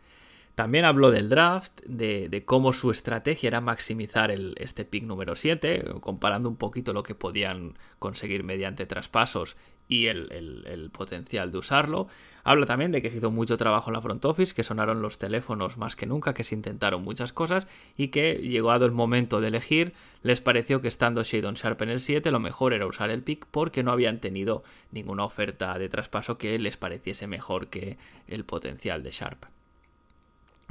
También 0.54 0.84
habló 0.84 1.10
del 1.10 1.30
draft, 1.30 1.80
de, 1.86 2.42
cómo 2.44 2.74
su 2.74 2.90
estrategia 2.90 3.48
era 3.48 3.62
maximizar 3.62 4.30
el, 4.30 4.54
este 4.58 4.84
pick 4.84 5.04
número 5.04 5.34
7, 5.34 5.84
comparando 6.00 6.48
un 6.50 6.56
poquito 6.56 6.92
lo 6.92 7.02
que 7.02 7.14
podían 7.14 7.78
conseguir 7.98 8.44
mediante 8.44 8.84
traspasos 8.84 9.56
y 9.88 10.06
el, 10.08 10.90
potencial 10.92 11.50
de 11.50 11.58
usarlo. 11.58 12.08
Habla 12.44 12.66
también 12.66 12.92
de 12.92 13.00
que 13.00 13.10
se 13.10 13.18
hizo 13.18 13.30
mucho 13.30 13.56
trabajo 13.56 13.90
en 13.90 13.94
la 13.94 14.02
front 14.02 14.24
office, 14.24 14.54
que 14.54 14.62
sonaron 14.62 15.00
los 15.00 15.16
teléfonos 15.16 15.78
más 15.78 15.96
que 15.96 16.06
nunca, 16.06 16.34
que 16.34 16.44
se 16.44 16.54
intentaron 16.54 17.02
muchas 17.02 17.32
cosas 17.32 17.66
y 17.96 18.08
que 18.08 18.34
llegado 18.34 18.84
el 18.84 18.92
momento 18.92 19.40
de 19.40 19.48
elegir, 19.48 19.94
les 20.22 20.40
pareció 20.40 20.80
que 20.80 20.88
estando 20.88 21.22
Shadon 21.22 21.54
Sharp 21.54 21.80
en 21.82 21.90
el 21.90 22.00
7, 22.00 22.30
lo 22.30 22.40
mejor 22.40 22.74
era 22.74 22.86
usar 22.86 23.10
el 23.10 23.22
pick 23.22 23.46
porque 23.50 23.82
no 23.82 23.92
habían 23.92 24.20
tenido 24.20 24.64
ninguna 24.90 25.24
oferta 25.24 25.78
de 25.78 25.88
traspaso 25.88 26.36
que 26.36 26.58
les 26.58 26.76
pareciese 26.76 27.26
mejor 27.26 27.68
que 27.68 27.96
el 28.26 28.44
potencial 28.44 29.02
de 29.02 29.10
Sharp. 29.10 29.44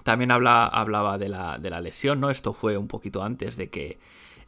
También 0.04 0.32
habla, 0.32 0.66
hablaba 0.66 1.18
de 1.18 1.30
la, 1.30 1.58
de 1.58 1.70
la, 1.70 1.82
lesión, 1.82 2.20
¿no? 2.20 2.30
Esto 2.30 2.54
fue 2.54 2.78
un 2.78 2.88
poquito 2.88 3.24
antes 3.24 3.58
de 3.58 3.70
que 3.70 4.00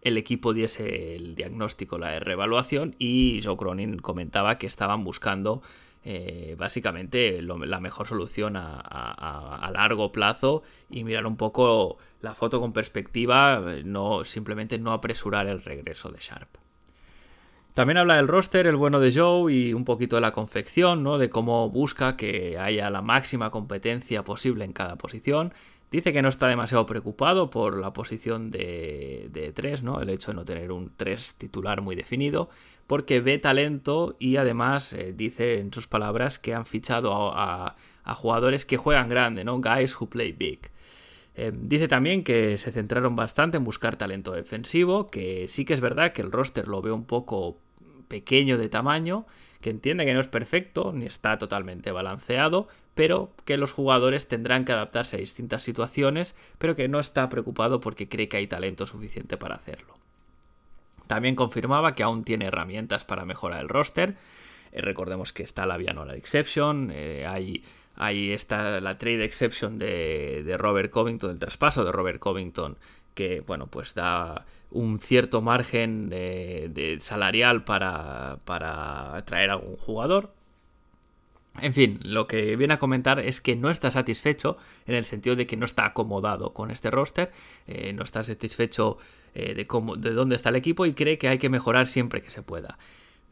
el 0.01 0.17
equipo 0.17 0.53
diese 0.53 1.15
el 1.15 1.35
diagnóstico, 1.35 1.97
la 1.97 2.19
reevaluación, 2.19 2.95
y 2.99 3.41
Joe 3.43 3.55
Cronin 3.57 3.99
comentaba 3.99 4.57
que 4.57 4.67
estaban 4.67 5.03
buscando 5.03 5.61
eh, 6.05 6.55
básicamente 6.57 7.41
la 7.41 7.79
mejor 7.79 8.07
solución 8.07 8.57
a, 8.57 8.79
a, 8.81 9.71
largo 9.71 10.11
plazo 10.11 10.63
y 10.89 11.05
mirar 11.05 11.25
un 11.25 11.37
poco 11.37 11.97
la 12.19 12.35
foto 12.35 12.59
con 12.59 12.73
perspectiva, 12.73 13.63
no 13.85 14.25
simplemente 14.25 14.77
no 14.79 14.91
apresurar 14.91 15.47
el 15.47 15.63
regreso 15.63 16.09
de 16.09 16.19
Sharp. 16.19 16.62
También 17.73 17.97
habla 17.97 18.17
del 18.17 18.27
roster, 18.27 18.67
el 18.67 18.75
bueno 18.75 18.99
de 18.99 19.11
Joe 19.11 19.51
y 19.51 19.73
un 19.73 19.83
poquito 19.83 20.15
de 20.15 20.21
la 20.21 20.31
confección, 20.31 21.01
¿no? 21.01 21.17
De 21.17 21.29
cómo 21.29 21.69
busca 21.69 22.15
que 22.15 22.57
haya 22.59 22.89
la 22.91 23.01
máxima 23.01 23.49
competencia 23.49 24.23
posible 24.23 24.63
en 24.63 24.73
cada 24.73 24.95
posición. 24.95 25.53
Dice 25.89 26.13
que 26.13 26.21
no 26.21 26.29
está 26.29 26.47
demasiado 26.47 26.85
preocupado 26.85 27.49
por 27.49 27.79
la 27.79 27.93
posición 27.93 28.51
de, 28.51 29.27
de 29.31 29.51
3, 29.51 29.83
¿no? 29.83 30.01
El 30.01 30.09
hecho 30.09 30.31
de 30.31 30.35
no 30.35 30.45
tener 30.45 30.71
un 30.71 30.91
3 30.95 31.35
titular 31.35 31.81
muy 31.81 31.95
definido, 31.95 32.49
porque 32.87 33.21
ve 33.21 33.37
talento 33.39 34.15
y 34.19 34.37
además 34.37 34.93
eh, 34.93 35.13
dice 35.15 35.59
en 35.59 35.73
sus 35.73 35.87
palabras 35.87 36.39
que 36.39 36.53
han 36.53 36.65
fichado 36.65 37.31
a, 37.33 37.75
jugadores 38.15 38.65
que 38.65 38.77
juegan 38.77 39.09
grande, 39.09 39.43
¿no? 39.43 39.59
Guys 39.61 39.99
who 39.99 40.07
play 40.09 40.31
big. 40.31 40.69
Eh, 41.35 41.51
dice 41.53 41.87
también 41.87 42.23
que 42.23 42.57
se 42.59 42.71
centraron 42.71 43.15
bastante 43.15 43.57
en 43.57 43.63
buscar 43.63 43.95
talento 43.95 44.33
defensivo, 44.33 45.09
que 45.09 45.47
sí 45.47 45.65
que 45.65 45.73
es 45.73 45.81
verdad 45.81 46.11
que 46.11 46.21
el 46.21 46.31
roster 46.31 46.67
lo 46.67 46.81
ve 46.81 46.91
un 46.91 47.05
poco 47.05 47.62
pequeño 48.07 48.57
de 48.57 48.69
tamaño, 48.69 49.25
que 49.61 49.69
entiende 49.69 50.05
que 50.05 50.13
no 50.13 50.19
es 50.19 50.27
perfecto 50.27 50.91
ni 50.93 51.05
está 51.05 51.37
totalmente 51.37 51.91
balanceado, 51.91 52.67
pero 52.95 53.31
que 53.45 53.57
los 53.57 53.71
jugadores 53.71 54.27
tendrán 54.27 54.65
que 54.65 54.71
adaptarse 54.71 55.15
a 55.15 55.19
distintas 55.19 55.63
situaciones, 55.63 56.35
pero 56.57 56.75
que 56.75 56.87
no 56.87 56.99
está 56.99 57.29
preocupado 57.29 57.79
porque 57.79 58.07
cree 58.07 58.27
que 58.27 58.37
hay 58.37 58.47
talento 58.47 58.85
suficiente 58.85 59.37
para 59.37 59.55
hacerlo. 59.55 59.97
También 61.07 61.35
confirmaba 61.35 61.95
que 61.95 62.03
aún 62.03 62.23
tiene 62.23 62.45
herramientas 62.45 63.03
para 63.05 63.25
mejorar 63.25 63.61
el 63.61 63.69
roster. 63.69 64.15
Eh, 64.71 64.81
recordemos 64.81 65.33
que 65.33 65.43
está 65.43 65.65
la 65.65 65.77
la 65.77 66.15
Exception, 66.15 66.91
eh, 66.93 67.25
hay, 67.27 67.63
hay 67.95 68.31
está 68.31 68.79
la 68.79 68.97
Trade 68.97 69.25
Exception 69.25 69.77
de, 69.77 70.43
de 70.43 70.57
Robert 70.57 70.91
Covington, 70.91 71.31
el 71.31 71.39
traspaso 71.39 71.83
de 71.83 71.91
Robert 71.91 72.19
Covington 72.19 72.77
que 73.13 73.41
bueno, 73.41 73.67
pues 73.67 73.93
da 73.93 74.45
un 74.71 74.99
cierto 74.99 75.41
margen 75.41 76.13
salarial 76.99 77.63
para, 77.63 78.39
para 78.45 79.15
atraer 79.15 79.51
a 79.51 79.53
algún 79.53 79.75
jugador. 79.75 80.33
En 81.61 81.73
fin, 81.73 81.99
lo 82.03 82.27
que 82.27 82.55
viene 82.55 82.73
a 82.73 82.79
comentar 82.79 83.19
es 83.19 83.39
que 83.39 83.55
no 83.55 83.69
está 83.69 83.91
satisfecho 83.91 84.57
en 84.87 84.95
el 84.95 85.05
sentido 85.05 85.35
de 85.35 85.45
que 85.45 85.55
no 85.55 85.65
está 85.65 85.85
acomodado 85.85 86.51
con 86.51 86.71
este 86.71 86.89
roster, 86.89 87.31
eh, 87.67 87.93
no 87.93 88.03
está 88.03 88.23
satisfecho 88.23 88.97
eh, 89.35 89.53
de, 89.53 89.67
cómo, 89.67 89.95
de 89.95 90.11
dónde 90.11 90.35
está 90.35 90.49
el 90.49 90.55
equipo 90.55 90.85
y 90.85 90.93
cree 90.93 91.17
que 91.19 91.27
hay 91.27 91.37
que 91.37 91.49
mejorar 91.49 91.87
siempre 91.87 92.21
que 92.21 92.31
se 92.31 92.41
pueda. 92.41 92.79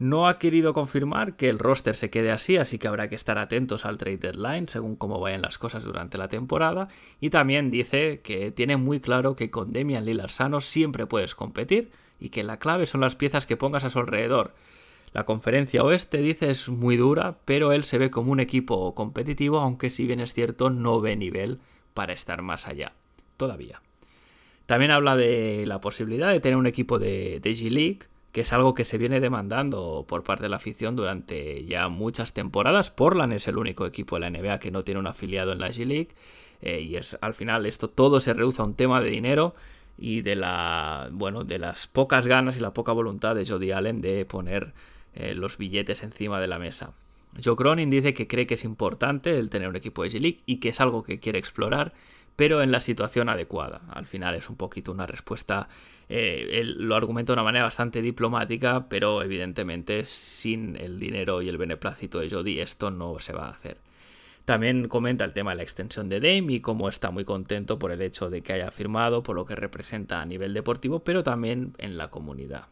No 0.02 0.26
ha 0.26 0.40
querido 0.40 0.72
confirmar 0.72 1.36
que 1.36 1.48
el 1.48 1.60
roster 1.60 1.94
se 1.94 2.10
quede 2.10 2.32
así, 2.32 2.56
así 2.56 2.76
que 2.76 2.88
habrá 2.88 3.08
que 3.08 3.14
estar 3.14 3.38
atentos 3.38 3.86
al 3.86 3.98
trade 3.98 4.16
deadline 4.16 4.66
según 4.66 4.96
cómo 4.96 5.20
vayan 5.20 5.42
las 5.42 5.58
cosas 5.58 5.84
durante 5.84 6.18
la 6.18 6.26
temporada. 6.26 6.88
Y 7.20 7.30
también 7.30 7.70
dice 7.70 8.20
que 8.20 8.50
tiene 8.50 8.76
muy 8.76 8.98
claro 8.98 9.36
que 9.36 9.52
con 9.52 9.72
Demian 9.72 10.04
Lillard 10.04 10.30
sano 10.30 10.60
siempre 10.60 11.06
puedes 11.06 11.36
competir 11.36 11.92
y 12.18 12.30
que 12.30 12.42
la 12.42 12.58
clave 12.58 12.86
son 12.86 13.00
las 13.00 13.14
piezas 13.14 13.46
que 13.46 13.56
pongas 13.56 13.84
a 13.84 13.90
su 13.90 14.00
alrededor. 14.00 14.54
La 15.12 15.24
conferencia 15.24 15.84
oeste, 15.84 16.18
dice, 16.18 16.50
es 16.50 16.68
muy 16.68 16.96
dura, 16.96 17.38
pero 17.44 17.70
él 17.70 17.84
se 17.84 17.98
ve 17.98 18.10
como 18.10 18.32
un 18.32 18.40
equipo 18.40 18.96
competitivo, 18.96 19.60
aunque 19.60 19.88
si 19.88 20.04
bien 20.04 20.18
es 20.18 20.34
cierto 20.34 20.68
no 20.68 21.00
ve 21.00 21.14
nivel 21.14 21.60
para 21.94 22.12
estar 22.12 22.42
más 22.42 22.66
allá. 22.66 22.92
Todavía. 23.36 23.80
También 24.66 24.90
habla 24.90 25.14
de 25.14 25.62
la 25.64 25.80
posibilidad 25.80 26.32
de 26.32 26.40
tener 26.40 26.56
un 26.56 26.66
equipo 26.66 26.98
de, 26.98 27.38
de 27.40 27.50
G-League 27.52 28.10
que 28.32 28.40
es 28.40 28.52
algo 28.52 28.74
que 28.74 28.84
se 28.84 28.98
viene 28.98 29.20
demandando 29.20 30.06
por 30.08 30.24
parte 30.24 30.44
de 30.44 30.48
la 30.48 30.56
afición 30.56 30.96
durante 30.96 31.64
ya 31.66 31.88
muchas 31.88 32.32
temporadas. 32.32 32.90
Portland 32.90 33.34
es 33.34 33.46
el 33.46 33.58
único 33.58 33.86
equipo 33.86 34.16
de 34.16 34.20
la 34.20 34.30
NBA 34.30 34.58
que 34.58 34.70
no 34.70 34.84
tiene 34.84 35.00
un 35.00 35.06
afiliado 35.06 35.52
en 35.52 35.60
la 35.60 35.68
G-League 35.68 36.08
eh, 36.62 36.80
y 36.80 36.96
es 36.96 37.18
al 37.20 37.34
final 37.34 37.66
esto 37.66 37.88
todo 37.88 38.20
se 38.20 38.32
reduce 38.32 38.62
a 38.62 38.64
un 38.64 38.74
tema 38.74 39.00
de 39.02 39.10
dinero 39.10 39.54
y 39.98 40.22
de 40.22 40.36
la 40.36 41.08
bueno 41.12 41.44
de 41.44 41.58
las 41.58 41.86
pocas 41.86 42.26
ganas 42.26 42.56
y 42.56 42.60
la 42.60 42.72
poca 42.72 42.92
voluntad 42.92 43.34
de 43.34 43.46
Jody 43.46 43.72
Allen 43.72 44.00
de 44.00 44.24
poner 44.24 44.72
eh, 45.14 45.34
los 45.34 45.58
billetes 45.58 46.02
encima 46.02 46.40
de 46.40 46.46
la 46.46 46.58
mesa. 46.58 46.94
Joe 47.42 47.56
Cronin 47.56 47.90
dice 47.90 48.14
que 48.14 48.26
cree 48.26 48.46
que 48.46 48.54
es 48.54 48.64
importante 48.64 49.38
el 49.38 49.48
tener 49.48 49.68
un 49.68 49.76
equipo 49.76 50.02
de 50.02 50.10
G-League 50.10 50.40
y 50.46 50.56
que 50.56 50.70
es 50.70 50.80
algo 50.80 51.02
que 51.02 51.18
quiere 51.18 51.38
explorar, 51.38 51.92
pero 52.36 52.62
en 52.62 52.72
la 52.72 52.80
situación 52.80 53.28
adecuada. 53.28 53.82
Al 53.90 54.06
final 54.06 54.34
es 54.34 54.48
un 54.48 54.56
poquito 54.56 54.92
una 54.92 55.06
respuesta, 55.06 55.68
eh, 56.08 56.62
lo 56.64 56.94
argumenta 56.94 57.32
de 57.32 57.34
una 57.34 57.44
manera 57.44 57.64
bastante 57.64 58.02
diplomática, 58.02 58.88
pero 58.88 59.22
evidentemente 59.22 60.04
sin 60.04 60.76
el 60.76 60.98
dinero 60.98 61.42
y 61.42 61.48
el 61.48 61.58
beneplácito 61.58 62.20
de 62.20 62.30
Jody 62.30 62.60
esto 62.60 62.90
no 62.90 63.18
se 63.18 63.32
va 63.32 63.46
a 63.46 63.50
hacer. 63.50 63.78
También 64.44 64.88
comenta 64.88 65.24
el 65.24 65.34
tema 65.34 65.52
de 65.52 65.58
la 65.58 65.62
extensión 65.62 66.08
de 66.08 66.18
Dame 66.18 66.54
y 66.54 66.60
cómo 66.60 66.88
está 66.88 67.10
muy 67.10 67.24
contento 67.24 67.78
por 67.78 67.92
el 67.92 68.02
hecho 68.02 68.28
de 68.28 68.42
que 68.42 68.54
haya 68.54 68.70
firmado, 68.72 69.22
por 69.22 69.36
lo 69.36 69.46
que 69.46 69.54
representa 69.54 70.20
a 70.20 70.26
nivel 70.26 70.52
deportivo, 70.52 71.04
pero 71.04 71.22
también 71.22 71.74
en 71.78 71.96
la 71.96 72.10
comunidad. 72.10 72.66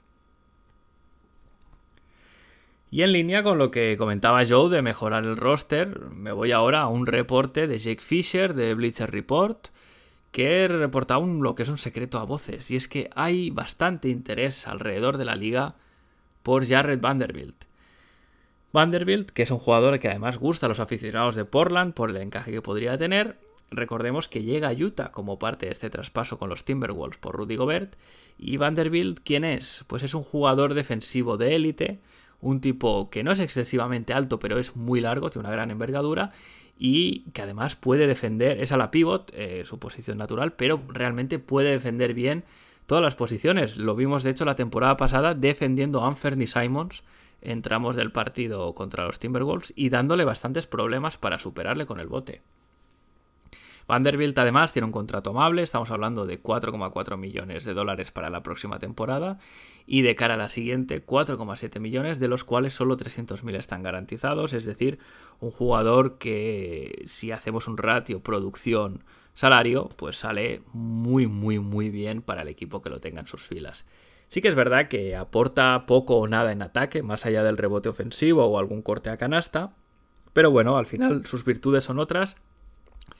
Y 2.92 3.02
en 3.02 3.12
línea 3.12 3.44
con 3.44 3.58
lo 3.58 3.70
que 3.70 3.96
comentaba 3.96 4.44
Joe 4.44 4.68
de 4.68 4.82
mejorar 4.82 5.24
el 5.24 5.36
roster, 5.36 6.00
me 6.10 6.32
voy 6.32 6.50
ahora 6.50 6.80
a 6.80 6.88
un 6.88 7.06
reporte 7.06 7.68
de 7.68 7.78
Jake 7.78 8.00
Fisher 8.00 8.52
de 8.54 8.74
Bleacher 8.74 9.10
Report 9.10 9.68
que 10.32 10.66
reporta 10.68 11.18
un, 11.18 11.42
lo 11.42 11.54
que 11.54 11.62
es 11.62 11.68
un 11.68 11.78
secreto 11.78 12.18
a 12.18 12.24
voces, 12.24 12.70
y 12.70 12.76
es 12.76 12.88
que 12.88 13.10
hay 13.14 13.50
bastante 13.50 14.08
interés 14.08 14.66
alrededor 14.66 15.18
de 15.18 15.24
la 15.24 15.36
liga 15.36 15.74
por 16.42 16.66
Jared 16.66 17.00
Vanderbilt. 17.00 17.64
Vanderbilt, 18.72 19.30
que 19.30 19.42
es 19.42 19.50
un 19.50 19.58
jugador 19.58 19.98
que 19.98 20.08
además 20.08 20.38
gusta 20.38 20.66
a 20.66 20.68
los 20.68 20.80
aficionados 20.80 21.34
de 21.34 21.44
Portland 21.44 21.94
por 21.94 22.10
el 22.10 22.16
encaje 22.16 22.52
que 22.52 22.62
podría 22.62 22.96
tener, 22.96 23.38
recordemos 23.70 24.28
que 24.28 24.42
llega 24.42 24.68
a 24.68 24.72
Utah 24.72 25.10
como 25.10 25.38
parte 25.38 25.66
de 25.66 25.72
este 25.72 25.90
traspaso 25.90 26.38
con 26.38 26.48
los 26.48 26.64
Timberwolves 26.64 27.18
por 27.18 27.36
Rudy 27.36 27.56
Gobert, 27.56 27.94
y 28.38 28.56
Vanderbilt, 28.56 29.20
¿quién 29.24 29.44
es? 29.44 29.84
Pues 29.86 30.02
es 30.04 30.14
un 30.14 30.22
jugador 30.22 30.74
defensivo 30.74 31.36
de 31.36 31.56
élite, 31.56 32.00
un 32.40 32.60
tipo 32.60 33.10
que 33.10 33.22
no 33.22 33.32
es 33.32 33.40
excesivamente 33.40 34.12
alto, 34.12 34.38
pero 34.38 34.58
es 34.58 34.76
muy 34.76 35.00
largo, 35.00 35.30
tiene 35.30 35.46
una 35.46 35.54
gran 35.54 35.70
envergadura 35.70 36.32
y 36.78 37.30
que 37.32 37.42
además 37.42 37.76
puede 37.76 38.06
defender, 38.06 38.60
es 38.60 38.72
a 38.72 38.78
la 38.78 38.90
pivot, 38.90 39.30
eh, 39.34 39.64
su 39.66 39.78
posición 39.78 40.16
natural, 40.16 40.54
pero 40.54 40.82
realmente 40.88 41.38
puede 41.38 41.70
defender 41.70 42.14
bien 42.14 42.44
todas 42.86 43.04
las 43.04 43.14
posiciones. 43.14 43.76
Lo 43.76 43.94
vimos 43.94 44.22
de 44.22 44.30
hecho 44.30 44.44
la 44.44 44.56
temporada 44.56 44.96
pasada 44.96 45.34
defendiendo 45.34 46.02
a 46.02 46.08
Anferny 46.08 46.46
Simons 46.46 47.04
en 47.42 47.62
tramos 47.62 47.96
del 47.96 48.12
partido 48.12 48.74
contra 48.74 49.04
los 49.04 49.18
Timberwolves 49.18 49.72
y 49.76 49.90
dándole 49.90 50.24
bastantes 50.24 50.66
problemas 50.66 51.18
para 51.18 51.38
superarle 51.38 51.86
con 51.86 52.00
el 52.00 52.08
bote. 52.08 52.42
Vanderbilt 53.86 54.38
además 54.38 54.72
tiene 54.72 54.86
un 54.86 54.92
contrato 54.92 55.30
amable, 55.30 55.62
estamos 55.62 55.90
hablando 55.90 56.26
de 56.26 56.42
4,4 56.42 57.16
millones 57.16 57.64
de 57.64 57.74
dólares 57.74 58.12
para 58.12 58.30
la 58.30 58.42
próxima 58.42 58.78
temporada. 58.78 59.38
Y 59.86 60.02
de 60.02 60.14
cara 60.14 60.34
a 60.34 60.36
la 60.36 60.48
siguiente 60.48 61.04
4,7 61.04 61.80
millones 61.80 62.20
de 62.20 62.28
los 62.28 62.44
cuales 62.44 62.74
solo 62.74 62.96
300.000 62.96 63.56
están 63.56 63.82
garantizados, 63.82 64.52
es 64.52 64.64
decir, 64.64 65.00
un 65.40 65.50
jugador 65.50 66.18
que 66.18 67.02
si 67.06 67.32
hacemos 67.32 67.66
un 67.66 67.76
ratio 67.76 68.20
producción 68.20 69.02
salario 69.34 69.88
pues 69.96 70.16
sale 70.16 70.62
muy 70.72 71.26
muy 71.26 71.58
muy 71.58 71.88
bien 71.88 72.20
para 72.20 72.42
el 72.42 72.48
equipo 72.48 72.82
que 72.82 72.90
lo 72.90 73.00
tenga 73.00 73.20
en 73.20 73.26
sus 73.26 73.46
filas. 73.46 73.86
Sí 74.28 74.40
que 74.40 74.48
es 74.48 74.54
verdad 74.54 74.86
que 74.88 75.16
aporta 75.16 75.86
poco 75.86 76.18
o 76.18 76.28
nada 76.28 76.52
en 76.52 76.62
ataque, 76.62 77.02
más 77.02 77.26
allá 77.26 77.42
del 77.42 77.56
rebote 77.56 77.88
ofensivo 77.88 78.44
o 78.44 78.58
algún 78.58 78.82
corte 78.82 79.10
a 79.10 79.16
canasta, 79.16 79.74
pero 80.32 80.52
bueno, 80.52 80.76
al 80.76 80.86
final 80.86 81.26
sus 81.26 81.44
virtudes 81.44 81.84
son 81.84 81.98
otras 81.98 82.36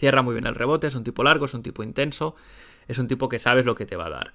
Cierra 0.00 0.22
muy 0.22 0.32
bien 0.32 0.46
el 0.46 0.54
rebote, 0.54 0.86
es 0.86 0.94
un 0.94 1.04
tipo 1.04 1.22
largo, 1.22 1.44
es 1.44 1.52
un 1.52 1.62
tipo 1.62 1.82
intenso, 1.82 2.34
es 2.88 2.98
un 2.98 3.06
tipo 3.06 3.28
que 3.28 3.38
sabes 3.38 3.66
lo 3.66 3.74
que 3.74 3.84
te 3.84 3.96
va 3.96 4.06
a 4.06 4.08
dar. 4.10 4.32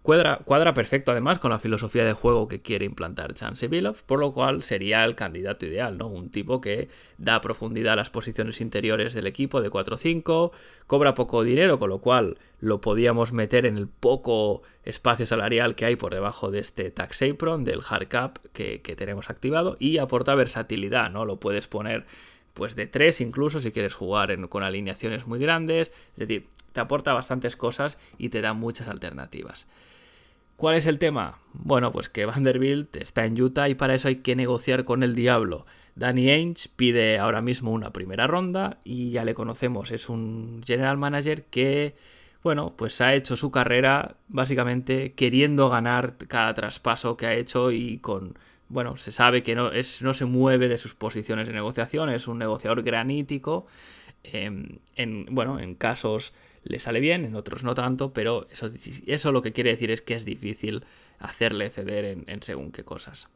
Cuadra, 0.00 0.38
cuadra 0.44 0.74
perfecto 0.74 1.10
además 1.10 1.40
con 1.40 1.50
la 1.50 1.58
filosofía 1.58 2.04
de 2.04 2.12
juego 2.12 2.46
que 2.46 2.62
quiere 2.62 2.84
implantar 2.84 3.34
Chance 3.34 3.66
Billups, 3.66 4.02
por 4.02 4.20
lo 4.20 4.32
cual 4.32 4.62
sería 4.62 5.04
el 5.04 5.16
candidato 5.16 5.66
ideal, 5.66 5.98
¿no? 5.98 6.06
Un 6.06 6.30
tipo 6.30 6.60
que 6.60 6.88
da 7.18 7.40
profundidad 7.40 7.94
a 7.94 7.96
las 7.96 8.10
posiciones 8.10 8.60
interiores 8.60 9.12
del 9.12 9.26
equipo 9.26 9.60
de 9.60 9.72
4-5, 9.72 10.52
cobra 10.86 11.14
poco 11.14 11.42
dinero, 11.42 11.80
con 11.80 11.90
lo 11.90 11.98
cual 11.98 12.38
lo 12.60 12.80
podíamos 12.80 13.32
meter 13.32 13.66
en 13.66 13.76
el 13.76 13.88
poco 13.88 14.62
espacio 14.84 15.26
salarial 15.26 15.74
que 15.74 15.84
hay 15.84 15.96
por 15.96 16.14
debajo 16.14 16.52
de 16.52 16.60
este 16.60 16.92
tax 16.92 17.22
apron, 17.22 17.64
del 17.64 17.80
hard 17.90 18.06
cap 18.06 18.38
que, 18.52 18.82
que 18.82 18.94
tenemos 18.94 19.30
activado, 19.30 19.76
y 19.80 19.98
aporta 19.98 20.36
versatilidad, 20.36 21.10
¿no? 21.10 21.24
Lo 21.24 21.40
puedes 21.40 21.66
poner 21.66 22.06
pues 22.54 22.74
de 22.74 22.86
3 22.86 23.20
incluso 23.20 23.60
si 23.60 23.72
quieres 23.72 23.94
jugar 23.94 24.48
con 24.48 24.62
alineaciones 24.62 25.26
muy 25.26 25.38
grandes, 25.38 25.92
es 26.12 26.28
decir, 26.28 26.46
te 26.72 26.80
aporta 26.80 27.12
bastantes 27.12 27.56
cosas 27.56 27.98
y 28.18 28.28
te 28.28 28.40
da 28.40 28.52
muchas 28.52 28.88
alternativas. 28.88 29.66
¿Cuál 30.56 30.74
es 30.74 30.86
el 30.86 30.98
tema? 30.98 31.38
Bueno, 31.52 31.92
pues 31.92 32.08
que 32.08 32.26
Vanderbilt 32.26 32.96
está 32.96 33.24
en 33.24 33.40
Utah 33.40 33.68
y 33.68 33.76
para 33.76 33.94
eso 33.94 34.08
hay 34.08 34.16
que 34.16 34.34
negociar 34.34 34.84
con 34.84 35.04
el 35.04 35.14
diablo. 35.14 35.66
Danny 35.94 36.30
Ainge 36.30 36.68
pide 36.74 37.18
ahora 37.18 37.42
mismo 37.42 37.72
una 37.72 37.92
primera 37.92 38.26
ronda 38.26 38.78
y 38.82 39.10
ya 39.10 39.24
le 39.24 39.34
conocemos, 39.34 39.90
es 39.90 40.08
un 40.08 40.62
general 40.64 40.96
manager 40.96 41.44
que, 41.44 41.96
bueno, 42.42 42.74
pues 42.76 43.00
ha 43.00 43.14
hecho 43.14 43.36
su 43.36 43.50
carrera 43.50 44.16
básicamente 44.28 45.12
queriendo 45.12 45.68
ganar 45.68 46.16
cada 46.28 46.54
traspaso 46.54 47.16
que 47.16 47.26
ha 47.26 47.34
hecho 47.34 47.70
y 47.70 47.98
con 47.98 48.36
bueno, 48.68 48.96
se 48.96 49.12
sabe 49.12 49.42
que 49.42 49.54
no, 49.54 49.72
es, 49.72 50.02
no 50.02 50.14
se 50.14 50.24
mueve 50.24 50.68
de 50.68 50.78
sus 50.78 50.94
posiciones 50.94 51.46
de 51.46 51.54
negociación, 51.54 52.10
es 52.10 52.28
un 52.28 52.38
negociador 52.38 52.82
granítico. 52.82 53.66
Em, 54.24 54.78
en, 54.96 55.26
bueno, 55.30 55.58
en 55.58 55.74
casos 55.74 56.32
le 56.64 56.78
sale 56.78 57.00
bien, 57.00 57.24
en 57.24 57.34
otros 57.34 57.64
no 57.64 57.74
tanto, 57.74 58.12
pero 58.12 58.46
eso, 58.50 58.70
eso 59.06 59.32
lo 59.32 59.42
que 59.42 59.52
quiere 59.52 59.70
decir 59.70 59.90
es 59.90 60.02
que 60.02 60.14
es 60.14 60.24
difícil 60.24 60.84
hacerle 61.18 61.70
ceder 61.70 62.04
en, 62.04 62.24
en 62.26 62.42
según 62.42 62.72
qué 62.72 62.84
cosas. 62.84 63.28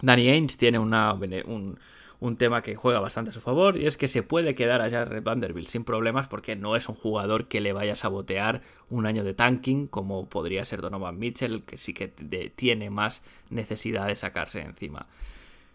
Danny 0.00 0.28
Ainge 0.28 0.56
tiene 0.56 0.78
una, 0.78 1.12
un, 1.12 1.78
un 2.20 2.36
tema 2.36 2.62
que 2.62 2.74
juega 2.74 3.00
bastante 3.00 3.30
a 3.30 3.32
su 3.32 3.40
favor 3.40 3.76
y 3.76 3.86
es 3.86 3.96
que 3.96 4.08
se 4.08 4.22
puede 4.22 4.54
quedar 4.54 4.80
a 4.80 4.90
Jared 4.90 5.22
Vanderbilt 5.22 5.68
sin 5.68 5.84
problemas 5.84 6.26
porque 6.26 6.56
no 6.56 6.74
es 6.74 6.88
un 6.88 6.96
jugador 6.96 7.46
que 7.46 7.60
le 7.60 7.72
vaya 7.72 7.92
a 7.92 7.96
sabotear 7.96 8.62
un 8.90 9.06
año 9.06 9.22
de 9.22 9.34
tanking 9.34 9.86
como 9.86 10.28
podría 10.28 10.64
ser 10.64 10.80
Donovan 10.80 11.18
Mitchell 11.18 11.62
que 11.62 11.78
sí 11.78 11.94
que 11.94 12.08
tiene 12.08 12.90
más 12.90 13.22
necesidad 13.50 14.08
de 14.08 14.16
sacarse 14.16 14.60
encima. 14.60 15.06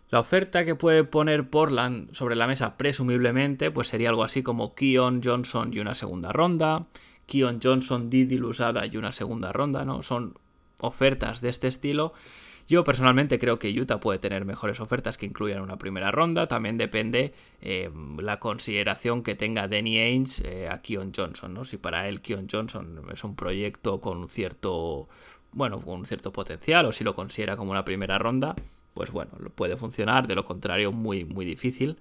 La 0.09 0.19
oferta 0.19 0.65
que 0.65 0.75
puede 0.75 1.05
poner 1.05 1.49
Portland 1.49 2.13
sobre 2.13 2.35
la 2.35 2.45
mesa 2.45 2.77
presumiblemente 2.77 3.71
pues 3.71 3.87
sería 3.87 4.09
algo 4.09 4.23
así 4.23 4.43
como 4.43 4.75
Keon 4.75 5.21
Johnson 5.23 5.73
y 5.73 5.79
una 5.79 5.95
segunda 5.95 6.33
ronda, 6.33 6.87
Keon 7.25 7.59
Johnson, 7.63 8.09
Didi 8.09 8.37
Lusada 8.37 8.85
y 8.85 8.97
una 8.97 9.13
segunda 9.13 9.53
ronda, 9.53 9.85
¿no? 9.85 10.03
Son 10.03 10.37
ofertas 10.81 11.39
de 11.39 11.49
este 11.49 11.67
estilo 11.67 12.13
yo 12.67 12.83
personalmente 12.83 13.39
creo 13.39 13.59
que 13.59 13.69
Utah 13.77 13.99
puede 13.99 14.19
tener 14.19 14.45
mejores 14.45 14.79
ofertas 14.79 15.17
que 15.17 15.25
incluyan 15.25 15.61
una 15.61 15.77
primera 15.77 16.11
ronda. 16.11 16.47
También 16.47 16.77
depende 16.77 17.33
eh, 17.61 17.89
la 18.19 18.39
consideración 18.39 19.21
que 19.21 19.35
tenga 19.35 19.67
Danny 19.67 19.99
Ainge 19.99 20.41
eh, 20.45 20.69
a 20.69 20.81
Keon 20.81 21.11
Johnson. 21.15 21.53
¿no? 21.53 21.65
Si 21.65 21.77
para 21.77 22.07
él 22.07 22.21
Keon 22.21 22.47
Johnson 22.49 23.01
es 23.11 23.23
un 23.23 23.35
proyecto 23.35 23.99
con 23.99 24.29
cierto 24.29 25.09
bueno, 25.53 25.81
con 25.81 26.05
cierto 26.05 26.31
potencial 26.31 26.85
o 26.85 26.91
si 26.91 27.03
lo 27.03 27.13
considera 27.13 27.55
como 27.55 27.71
una 27.71 27.85
primera 27.85 28.17
ronda, 28.17 28.55
pues 28.93 29.11
bueno, 29.11 29.31
puede 29.55 29.77
funcionar. 29.77 30.27
De 30.27 30.35
lo 30.35 30.43
contrario, 30.43 30.91
muy, 30.91 31.25
muy 31.25 31.45
difícil. 31.45 31.97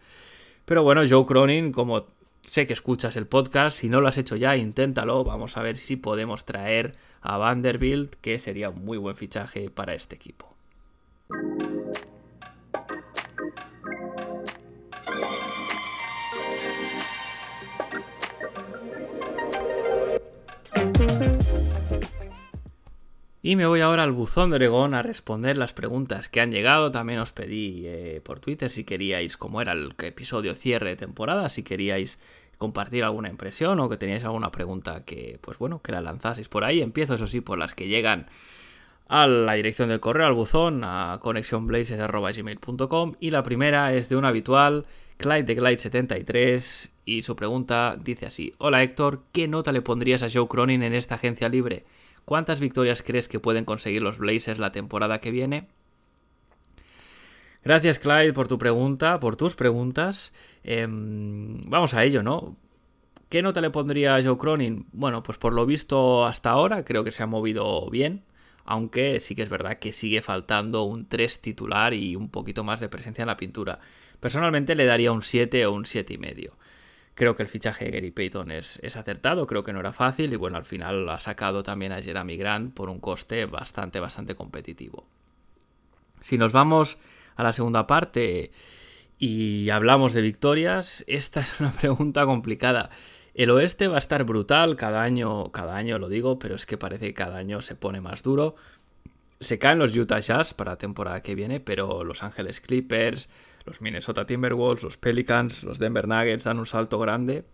Pero 0.65 0.83
bueno, 0.83 1.03
Joe 1.09 1.27
Cronin, 1.27 1.73
como 1.73 2.07
sé 2.47 2.67
que 2.67 2.73
escuchas 2.73 3.17
el 3.17 3.27
podcast, 3.27 3.79
si 3.79 3.89
no 3.89 4.01
lo 4.01 4.09
has 4.09 4.19
hecho 4.19 4.37
ya, 4.37 4.57
inténtalo. 4.57 5.25
Vamos 5.25 5.57
a 5.57 5.63
ver 5.63 5.77
si 5.77 5.97
podemos 5.97 6.45
traer 6.45 6.97
a 7.21 7.37
Vanderbilt, 7.37 8.15
que 8.17 8.39
sería 8.39 8.71
un 8.71 8.85
muy 8.85 8.99
buen 8.99 9.15
fichaje 9.15 9.71
para 9.71 9.95
este 9.95 10.17
equipo. 10.17 10.52
Y 23.45 23.57
me 23.57 23.67
voy 23.67 23.81
ahora 23.81 24.05
al 24.05 24.13
buzón 24.13 24.51
de 24.51 24.57
Oregón 24.57 24.95
a 24.95 25.03
responder 25.03 25.59
las 25.59 25.73
preguntas 25.73 26.29
que 26.29 26.41
han 26.41 26.53
llegado. 26.53 26.93
También 26.93 27.19
os 27.19 27.33
pedí 27.33 27.83
eh, 27.87 28.21
por 28.25 28.39
Twitter 28.39 28.71
si 28.71 28.85
queríais, 28.85 29.37
como 29.37 29.61
era 29.61 29.73
el 29.73 29.95
episodio 29.99 30.55
cierre 30.55 30.91
de 30.91 30.97
temporada, 30.97 31.49
si 31.49 31.65
queríais 31.65 32.21
compartir 32.57 33.03
alguna 33.03 33.29
impresión 33.29 33.81
o 33.81 33.89
que 33.89 33.97
teníais 33.97 34.25
alguna 34.25 34.53
pregunta 34.53 35.05
que, 35.05 35.41
pues 35.43 35.59
bueno, 35.59 35.83
que 35.83 35.91
la 35.91 36.01
lanzaseis 36.01 36.49
por 36.49 36.63
ahí. 36.63 36.81
Empiezo, 36.81 37.17
eso 37.17 37.27
sí, 37.27 37.41
por 37.41 37.59
las 37.59 37.75
que 37.75 37.89
llegan 37.89 38.29
a 39.13 39.27
la 39.27 39.53
dirección 39.53 39.91
del 39.91 40.01
correo, 40.01 40.27
al 40.27 40.33
buzón, 40.33 40.85
a 40.85 41.19
conexionblazes.gmail.com 41.21 43.13
y 43.21 43.31
la 43.31 43.43
primera 43.43 43.93
es 43.93 44.09
de 44.09 44.17
un 44.17 44.25
habitual, 44.25 44.87
Clyde 45.19 45.43
de 45.43 45.59
Glide73 45.59 46.89
y 47.05 47.21
su 47.21 47.37
pregunta 47.37 47.99
dice 48.03 48.25
así, 48.25 48.55
Hola 48.57 48.83
Héctor, 48.83 49.25
¿qué 49.33 49.49
nota 49.49 49.71
le 49.71 49.83
pondrías 49.83 50.23
a 50.23 50.31
Joe 50.33 50.49
Cronin 50.49 50.83
en 50.83 50.95
esta 50.95 51.17
agencia 51.17 51.51
libre? 51.51 51.85
¿Cuántas 52.25 52.59
victorias 52.59 53.03
crees 53.03 53.29
que 53.29 53.39
pueden 53.39 53.67
conseguir 53.67 54.01
los 54.01 54.17
Blazers 54.17 54.59
la 54.59 54.73
temporada 54.73 55.19
que 55.19 55.31
viene? 55.31 55.69
Gracias 57.63 57.99
Clyde 57.99 58.33
por 58.33 58.49
tu 58.49 58.57
pregunta, 58.57 59.21
por 59.21 59.37
tus 59.37 59.57
preguntas. 59.57 60.33
Em, 60.65 61.61
vamos 61.67 61.93
a 61.93 62.03
ello, 62.03 62.23
¿no? 62.23 62.57
¿Qué 63.29 63.43
nota 63.43 63.61
le 63.61 63.69
pondría 63.69 64.17
a 64.17 64.23
Joe 64.23 64.39
Cronin? 64.39 64.87
Bueno, 64.93 65.23
pues 65.23 65.37
por 65.37 65.53
lo 65.53 65.67
visto 65.67 66.25
hasta 66.25 66.49
ahora 66.49 66.87
creo 66.87 67.05
que 67.05 67.13
se 67.13 67.23
ha 67.23 67.27
movido 67.27 67.91
bien 67.91 68.25
aunque 68.65 69.21
sí 69.21 69.35
que 69.35 69.43
es 69.43 69.49
verdad 69.49 69.79
que 69.79 69.93
sigue 69.93 70.23
faltando 70.23 70.85
un 70.85 71.09
3 71.09 71.41
titular 71.41 71.95
y 71.95 72.17
un 72.17 72.29
poquito 72.29 72.65
más 72.65 72.81
de 72.81 72.89
presencia 72.89 73.23
en 73.23 73.29
la 73.29 73.37
pintura. 73.37 73.81
Personalmente 74.21 74.75
le 74.75 74.85
daría 74.85 75.13
un 75.13 75.23
7 75.23 75.67
o 75.67 75.73
un 75.73 75.85
7,5. 75.85 76.51
Creo 77.15 77.37
que 77.37 77.43
el 77.43 77.49
fichaje 77.49 77.85
de 77.85 77.91
Gary 77.91 78.11
Payton 78.11 78.51
es, 78.51 78.79
es, 78.83 78.97
acertado, 78.97 79.47
creo 79.47 79.63
que 79.65 79.73
no 79.73 79.81
era 79.81 79.93
fácil 79.93 80.33
y 80.33 80.37
bueno, 80.37 80.57
al 80.57 80.65
final 80.65 81.09
ha 81.11 81.21
sacado 81.21 81.63
también 81.63 81.93
a 81.93 82.01
Jeremy 82.01 82.37
Grant 82.37 82.73
por 82.73 82.89
un 82.89 83.01
coste 83.01 83.45
bastante, 83.45 84.01
bastante 84.01 84.35
competitivo. 84.35 85.07
Si 86.21 86.39
nos 86.39 86.53
vamos 86.53 86.99
a 87.37 87.43
la 87.43 87.53
segunda 87.53 87.87
parte 87.87 88.51
y 89.19 89.71
hablamos 89.71 90.15
de 90.15 90.23
victorias, 90.23 91.05
esta 91.07 91.41
es 91.43 91.61
una 91.61 91.73
pregunta 91.73 92.25
complicada. 92.25 92.91
El 93.35 93.51
oeste 93.51 93.89
va 93.89 93.97
a 93.97 93.99
estar 93.99 94.25
brutal 94.25 94.77
cada 94.77 95.03
año, 95.03 95.51
cada 95.53 95.77
año 95.77 95.99
lo 95.99 96.09
digo, 96.09 96.39
pero 96.39 96.55
es 96.55 96.67
que 96.67 96.77
parece 96.77 97.07
que 97.07 97.15
cada 97.15 97.39
año 97.39 97.63
se 97.63 97.75
pone 97.75 98.01
más 98.01 98.23
duro. 98.23 98.57
Se 99.41 99.59
caen 99.59 99.79
los 99.79 99.97
Utah 99.97 100.21
Jazz 100.21 100.53
para 100.53 100.73
la 100.73 100.79
temporada 100.79 101.23
que 101.23 101.35
viene, 101.35 101.59
pero 101.59 102.05
Los 102.05 102.23
Ángeles 102.23 102.61
Clippers, 102.61 103.29
los 103.65 103.81
Minnesota 103.81 104.27
Timberwolves, 104.27 104.83
los 104.83 104.99
Pelicans, 104.99 105.63
los 105.63 105.79
Denver 105.79 106.07
Nuggets 106.07 106.45
dan 106.45 106.59
un 106.59 106.67
salto 106.67 106.99
grande 106.99 107.45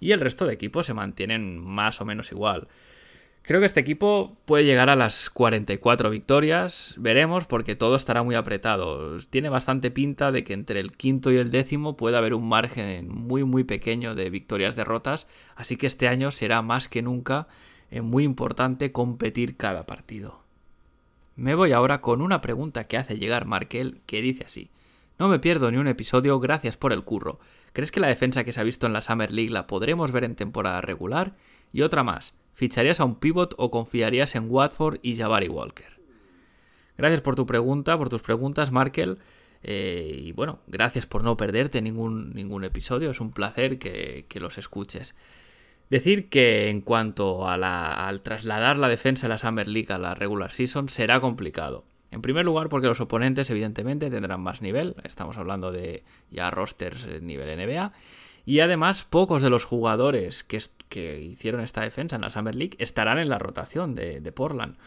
y 0.00 0.12
el 0.12 0.20
resto 0.20 0.46
de 0.46 0.54
equipos 0.54 0.86
se 0.86 0.94
mantienen 0.94 1.58
más 1.58 2.00
o 2.00 2.04
menos 2.04 2.32
igual. 2.32 2.68
Creo 3.42 3.60
que 3.60 3.66
este 3.66 3.80
equipo 3.80 4.36
puede 4.44 4.64
llegar 4.64 4.90
a 4.90 4.96
las 4.96 5.30
44 5.30 6.10
victorias, 6.10 6.94
veremos 6.98 7.46
porque 7.46 7.74
todo 7.76 7.96
estará 7.96 8.22
muy 8.22 8.34
apretado. 8.34 9.18
Tiene 9.30 9.48
bastante 9.48 9.90
pinta 9.90 10.32
de 10.32 10.44
que 10.44 10.52
entre 10.52 10.80
el 10.80 10.92
quinto 10.92 11.32
y 11.32 11.36
el 11.36 11.50
décimo 11.50 11.96
puede 11.96 12.18
haber 12.18 12.34
un 12.34 12.46
margen 12.46 13.08
muy 13.08 13.44
muy 13.44 13.64
pequeño 13.64 14.14
de 14.14 14.28
victorias-derrotas, 14.28 15.26
así 15.56 15.78
que 15.78 15.86
este 15.86 16.08
año 16.08 16.30
será 16.30 16.60
más 16.60 16.88
que 16.88 17.00
nunca 17.00 17.48
eh, 17.90 18.02
muy 18.02 18.24
importante 18.24 18.92
competir 18.92 19.56
cada 19.56 19.86
partido. 19.86 20.42
Me 21.36 21.54
voy 21.54 21.72
ahora 21.72 22.00
con 22.00 22.20
una 22.20 22.40
pregunta 22.40 22.84
que 22.84 22.98
hace 22.98 23.18
llegar 23.18 23.46
Markel 23.46 24.00
que 24.06 24.20
dice 24.20 24.44
así. 24.44 24.70
No 25.18 25.28
me 25.28 25.38
pierdo 25.38 25.70
ni 25.70 25.78
un 25.78 25.88
episodio, 25.88 26.38
gracias 26.38 26.76
por 26.76 26.92
el 26.92 27.02
curro. 27.02 27.40
¿Crees 27.72 27.90
que 27.90 28.00
la 28.00 28.08
defensa 28.08 28.44
que 28.44 28.52
se 28.52 28.60
ha 28.60 28.64
visto 28.64 28.86
en 28.86 28.92
la 28.92 29.02
Summer 29.02 29.32
League 29.32 29.52
la 29.52 29.66
podremos 29.66 30.12
ver 30.12 30.24
en 30.24 30.36
temporada 30.36 30.80
regular? 30.80 31.34
Y 31.72 31.82
otra 31.82 32.02
más, 32.02 32.36
¿Ficharías 32.58 32.98
a 32.98 33.04
un 33.04 33.14
pivot 33.14 33.54
o 33.56 33.70
confiarías 33.70 34.34
en 34.34 34.50
Watford 34.50 34.98
y 35.00 35.14
Jabari 35.14 35.46
Walker? 35.46 36.00
Gracias 36.96 37.20
por 37.20 37.36
tu 37.36 37.46
pregunta, 37.46 37.96
por 37.96 38.08
tus 38.08 38.20
preguntas, 38.20 38.72
Markel. 38.72 39.18
Eh, 39.62 40.16
y 40.18 40.32
bueno, 40.32 40.58
gracias 40.66 41.06
por 41.06 41.22
no 41.22 41.36
perderte 41.36 41.80
ningún, 41.80 42.34
ningún 42.34 42.64
episodio. 42.64 43.12
Es 43.12 43.20
un 43.20 43.30
placer 43.30 43.78
que, 43.78 44.26
los 44.40 44.58
escuches. 44.58 45.14
Decir 45.88 46.28
que 46.30 46.68
en 46.68 46.80
cuanto 46.80 47.46
a 47.46 47.54
al 48.08 48.22
trasladar 48.22 48.76
la 48.76 48.88
defensa 48.88 49.28
de 49.28 49.34
la 49.34 49.38
Summer 49.38 49.68
League 49.68 49.92
a 49.92 49.98
la 49.98 50.16
regular 50.16 50.50
season 50.50 50.88
será 50.88 51.20
complicado. 51.20 51.84
En 52.10 52.22
primer 52.22 52.44
lugar, 52.44 52.68
porque 52.68 52.88
los 52.88 53.00
oponentes, 53.00 53.50
evidentemente, 53.50 54.10
tendrán 54.10 54.40
más 54.40 54.62
nivel. 54.62 54.96
Estamos 55.04 55.38
hablando 55.38 55.70
de 55.70 56.02
ya 56.32 56.50
rosters 56.50 57.06
nivel 57.22 57.56
NBA. 57.56 57.92
Y 58.48 58.60
además, 58.60 59.04
pocos 59.04 59.42
de 59.42 59.50
los 59.50 59.64
jugadores 59.64 60.42
que, 60.42 60.58
que 60.88 61.20
hicieron 61.20 61.60
esta 61.60 61.82
defensa 61.82 62.16
en 62.16 62.22
la 62.22 62.30
Summer 62.30 62.54
League 62.54 62.76
estarán 62.78 63.18
en 63.18 63.28
la 63.28 63.38
rotación 63.38 63.94
de, 63.94 64.32
Portland. 64.32 64.78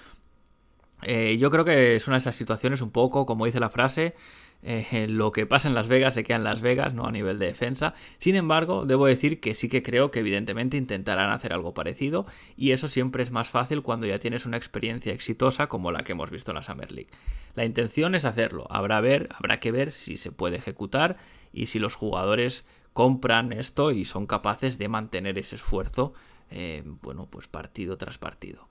Eh, 1.04 1.38
yo 1.38 1.52
creo 1.52 1.64
que 1.64 1.96
es 1.96 2.08
una 2.08 2.16
de 2.16 2.22
esas 2.22 2.36
situaciones 2.36 2.82
un 2.82 2.90
poco, 2.90 3.28
como 3.28 3.46
dice 3.46 3.60
la 3.60 3.70
frase, 3.70 4.16
eh, 4.64 5.06
lo 5.08 5.32
que 5.32 5.46
pasa 5.46 5.68
en 5.68 5.76
Las 5.76 5.88
Vegas 5.88 6.16
se 6.16 6.24
queda 6.24 6.38
en 6.38 6.44
Las 6.44 6.62
Vegas, 6.62 6.96
no 6.96 7.06
a 7.06 7.12
nivel 7.12 7.38
de 7.38 7.46
defensa. 7.46 7.94
Sin 8.18 8.36
embargo, 8.36 8.88
debo 8.88 9.06
decir 9.06 9.40
que 9.40 9.54
sí 9.54 9.70
que 9.70 9.84
creo 9.84 10.10
que 10.10 10.22
evidentemente 10.22 10.76
intentarán 10.76 11.30
hacer 11.30 11.54
algo 11.54 11.76
parecido 11.76 12.26
y 12.58 12.72
eso 12.72 12.88
siempre 12.88 13.22
es 13.22 13.30
más 13.30 13.50
fácil 13.50 13.84
cuando 13.84 14.08
ya 14.08 14.18
tienes 14.18 14.48
una 14.48 14.58
experiencia 14.58 15.14
exitosa 15.14 15.68
como 15.68 15.92
la 15.92 16.04
que 16.04 16.14
hemos 16.14 16.32
visto 16.32 16.50
en 16.50 16.56
la 16.56 16.64
Summer 16.64 16.92
League. 16.92 17.12
La 17.54 17.64
intención 17.64 18.16
es 18.16 18.26
hacerlo, 18.26 18.66
habrá, 18.72 19.02
ver, 19.02 19.30
habrá 19.38 19.60
que 19.60 19.72
ver 19.72 19.92
si 19.92 20.18
se 20.18 20.32
puede 20.32 20.58
ejecutar 20.58 21.18
y 21.54 21.68
si 21.68 21.78
los 21.78 21.94
jugadores 21.94 22.66
compran 22.94 23.54
esto 23.54 23.92
y 23.92 24.06
son 24.06 24.28
capaces 24.28 24.78
de 24.78 24.88
mantener 24.88 25.38
ese 25.38 25.56
esfuerzo, 25.56 26.14
eh, 26.50 26.84
bueno, 27.02 27.28
pues 27.30 27.48
partido 27.48 27.98
tras 27.98 28.18
partido. 28.18 28.68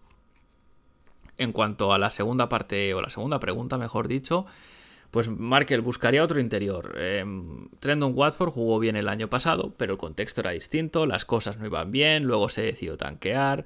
En 1.39 1.53
cuanto 1.53 1.93
a 1.93 1.99
la 1.99 2.11
segunda 2.11 2.49
parte, 2.49 2.93
o 2.93 3.01
la 3.01 3.09
segunda 3.09 3.41
pregunta, 3.41 3.79
mejor 3.79 4.09
dicho, 4.09 4.45
pues 5.11 5.29
Markel 5.29 5.81
buscaría 5.81 6.23
otro 6.23 6.39
interior. 6.39 6.95
Eh, 6.99 7.25
Trendon 7.81 8.13
Watford 8.15 8.51
jugó 8.51 8.79
bien 8.79 8.97
el 8.97 9.09
año 9.09 9.29
pasado, 9.31 9.75
pero 9.77 9.95
el 9.95 9.99
contexto 9.99 10.43
era 10.43 10.51
distinto, 10.51 11.07
las 11.07 11.25
cosas 11.25 11.57
no 11.59 11.65
iban 11.65 11.91
bien, 11.91 12.25
luego 12.25 12.51
se 12.51 12.63
decidió 12.63 12.99
tanquear. 12.99 13.65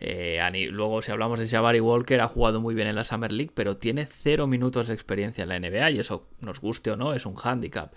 Eh, 0.00 0.68
luego, 0.70 1.00
si 1.00 1.12
hablamos 1.12 1.38
de 1.38 1.48
Jabari 1.48 1.80
Walker, 1.80 2.20
ha 2.20 2.28
jugado 2.28 2.60
muy 2.60 2.74
bien 2.74 2.88
en 2.88 2.96
la 2.96 3.04
Summer 3.04 3.32
League, 3.32 3.52
pero 3.54 3.78
tiene 3.78 4.04
cero 4.04 4.46
minutos 4.46 4.88
de 4.88 4.94
experiencia 4.94 5.44
en 5.44 5.48
la 5.48 5.58
NBA 5.58 5.92
y 5.92 5.98
eso, 6.00 6.26
nos 6.40 6.60
guste 6.60 6.90
o 6.90 6.96
no, 6.96 7.14
es 7.14 7.24
un 7.24 7.36
hándicap 7.36 7.94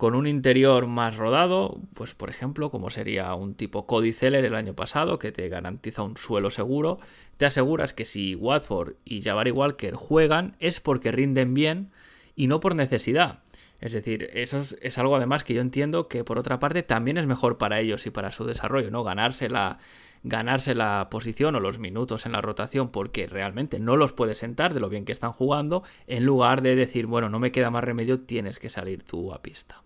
con 0.00 0.14
un 0.14 0.26
interior 0.26 0.86
más 0.86 1.18
rodado, 1.18 1.78
pues 1.92 2.14
por 2.14 2.30
ejemplo, 2.30 2.70
como 2.70 2.88
sería 2.88 3.34
un 3.34 3.54
tipo 3.54 3.86
Cody 3.86 4.14
Zeller 4.14 4.46
el 4.46 4.54
año 4.54 4.72
pasado, 4.72 5.18
que 5.18 5.30
te 5.30 5.46
garantiza 5.50 6.02
un 6.02 6.16
suelo 6.16 6.50
seguro, 6.50 7.00
te 7.36 7.44
aseguras 7.44 7.92
que 7.92 8.06
si 8.06 8.34
Watford 8.34 8.94
y 9.04 9.20
Jabari 9.20 9.50
Walker 9.50 9.92
juegan 9.92 10.56
es 10.58 10.80
porque 10.80 11.12
rinden 11.12 11.52
bien 11.52 11.90
y 12.34 12.46
no 12.46 12.60
por 12.60 12.76
necesidad. 12.76 13.40
Es 13.78 13.92
decir, 13.92 14.30
eso 14.32 14.62
es, 14.80 14.96
algo 14.96 15.16
además 15.16 15.44
que 15.44 15.52
yo 15.52 15.60
entiendo 15.60 16.08
que 16.08 16.24
por 16.24 16.38
otra 16.38 16.58
parte 16.58 16.82
también 16.82 17.18
es 17.18 17.26
mejor 17.26 17.58
para 17.58 17.78
ellos 17.78 18.06
y 18.06 18.10
para 18.10 18.32
su 18.32 18.46
desarrollo, 18.46 18.90
¿no? 18.90 19.04
Ganarse 19.04 19.50
la, 19.50 19.80
ganarse 20.22 20.74
la 20.74 21.08
posición 21.10 21.56
o 21.56 21.60
los 21.60 21.78
minutos 21.78 22.24
en 22.24 22.32
la 22.32 22.40
rotación 22.40 22.88
porque 22.88 23.26
realmente 23.26 23.78
no 23.78 23.96
los 23.96 24.14
puedes 24.14 24.38
sentar 24.38 24.72
de 24.72 24.80
lo 24.80 24.88
bien 24.88 25.04
que 25.04 25.12
están 25.12 25.32
jugando, 25.32 25.82
en 26.06 26.24
lugar 26.24 26.62
de 26.62 26.74
decir, 26.74 27.04
bueno, 27.04 27.28
no 27.28 27.38
me 27.38 27.52
queda 27.52 27.70
más 27.70 27.84
remedio, 27.84 28.20
tienes 28.20 28.58
que 28.58 28.70
salir 28.70 29.02
tú 29.02 29.34
a 29.34 29.42
pista. 29.42 29.82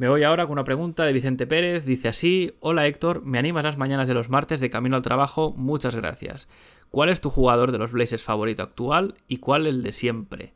Me 0.00 0.08
voy 0.08 0.22
ahora 0.22 0.44
con 0.46 0.52
una 0.52 0.64
pregunta 0.64 1.04
de 1.04 1.12
Vicente 1.12 1.46
Pérez. 1.46 1.84
Dice 1.84 2.08
así: 2.08 2.54
Hola 2.60 2.86
Héctor, 2.86 3.22
me 3.22 3.38
animas 3.38 3.64
las 3.64 3.76
mañanas 3.76 4.08
de 4.08 4.14
los 4.14 4.30
martes 4.30 4.58
de 4.60 4.70
camino 4.70 4.96
al 4.96 5.02
trabajo. 5.02 5.52
Muchas 5.54 5.94
gracias. 5.94 6.48
¿Cuál 6.88 7.10
es 7.10 7.20
tu 7.20 7.28
jugador 7.28 7.70
de 7.70 7.76
los 7.76 7.92
Blazers 7.92 8.22
favorito 8.22 8.62
actual 8.62 9.16
y 9.28 9.36
cuál 9.36 9.66
el 9.66 9.82
de 9.82 9.92
siempre? 9.92 10.54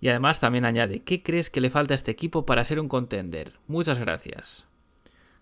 Y 0.00 0.06
además 0.06 0.38
también 0.38 0.64
añade: 0.64 1.02
¿Qué 1.02 1.20
crees 1.20 1.50
que 1.50 1.60
le 1.60 1.68
falta 1.68 1.94
a 1.94 1.96
este 1.96 2.12
equipo 2.12 2.46
para 2.46 2.64
ser 2.64 2.78
un 2.78 2.86
contender? 2.86 3.54
Muchas 3.66 3.98
gracias. 3.98 4.66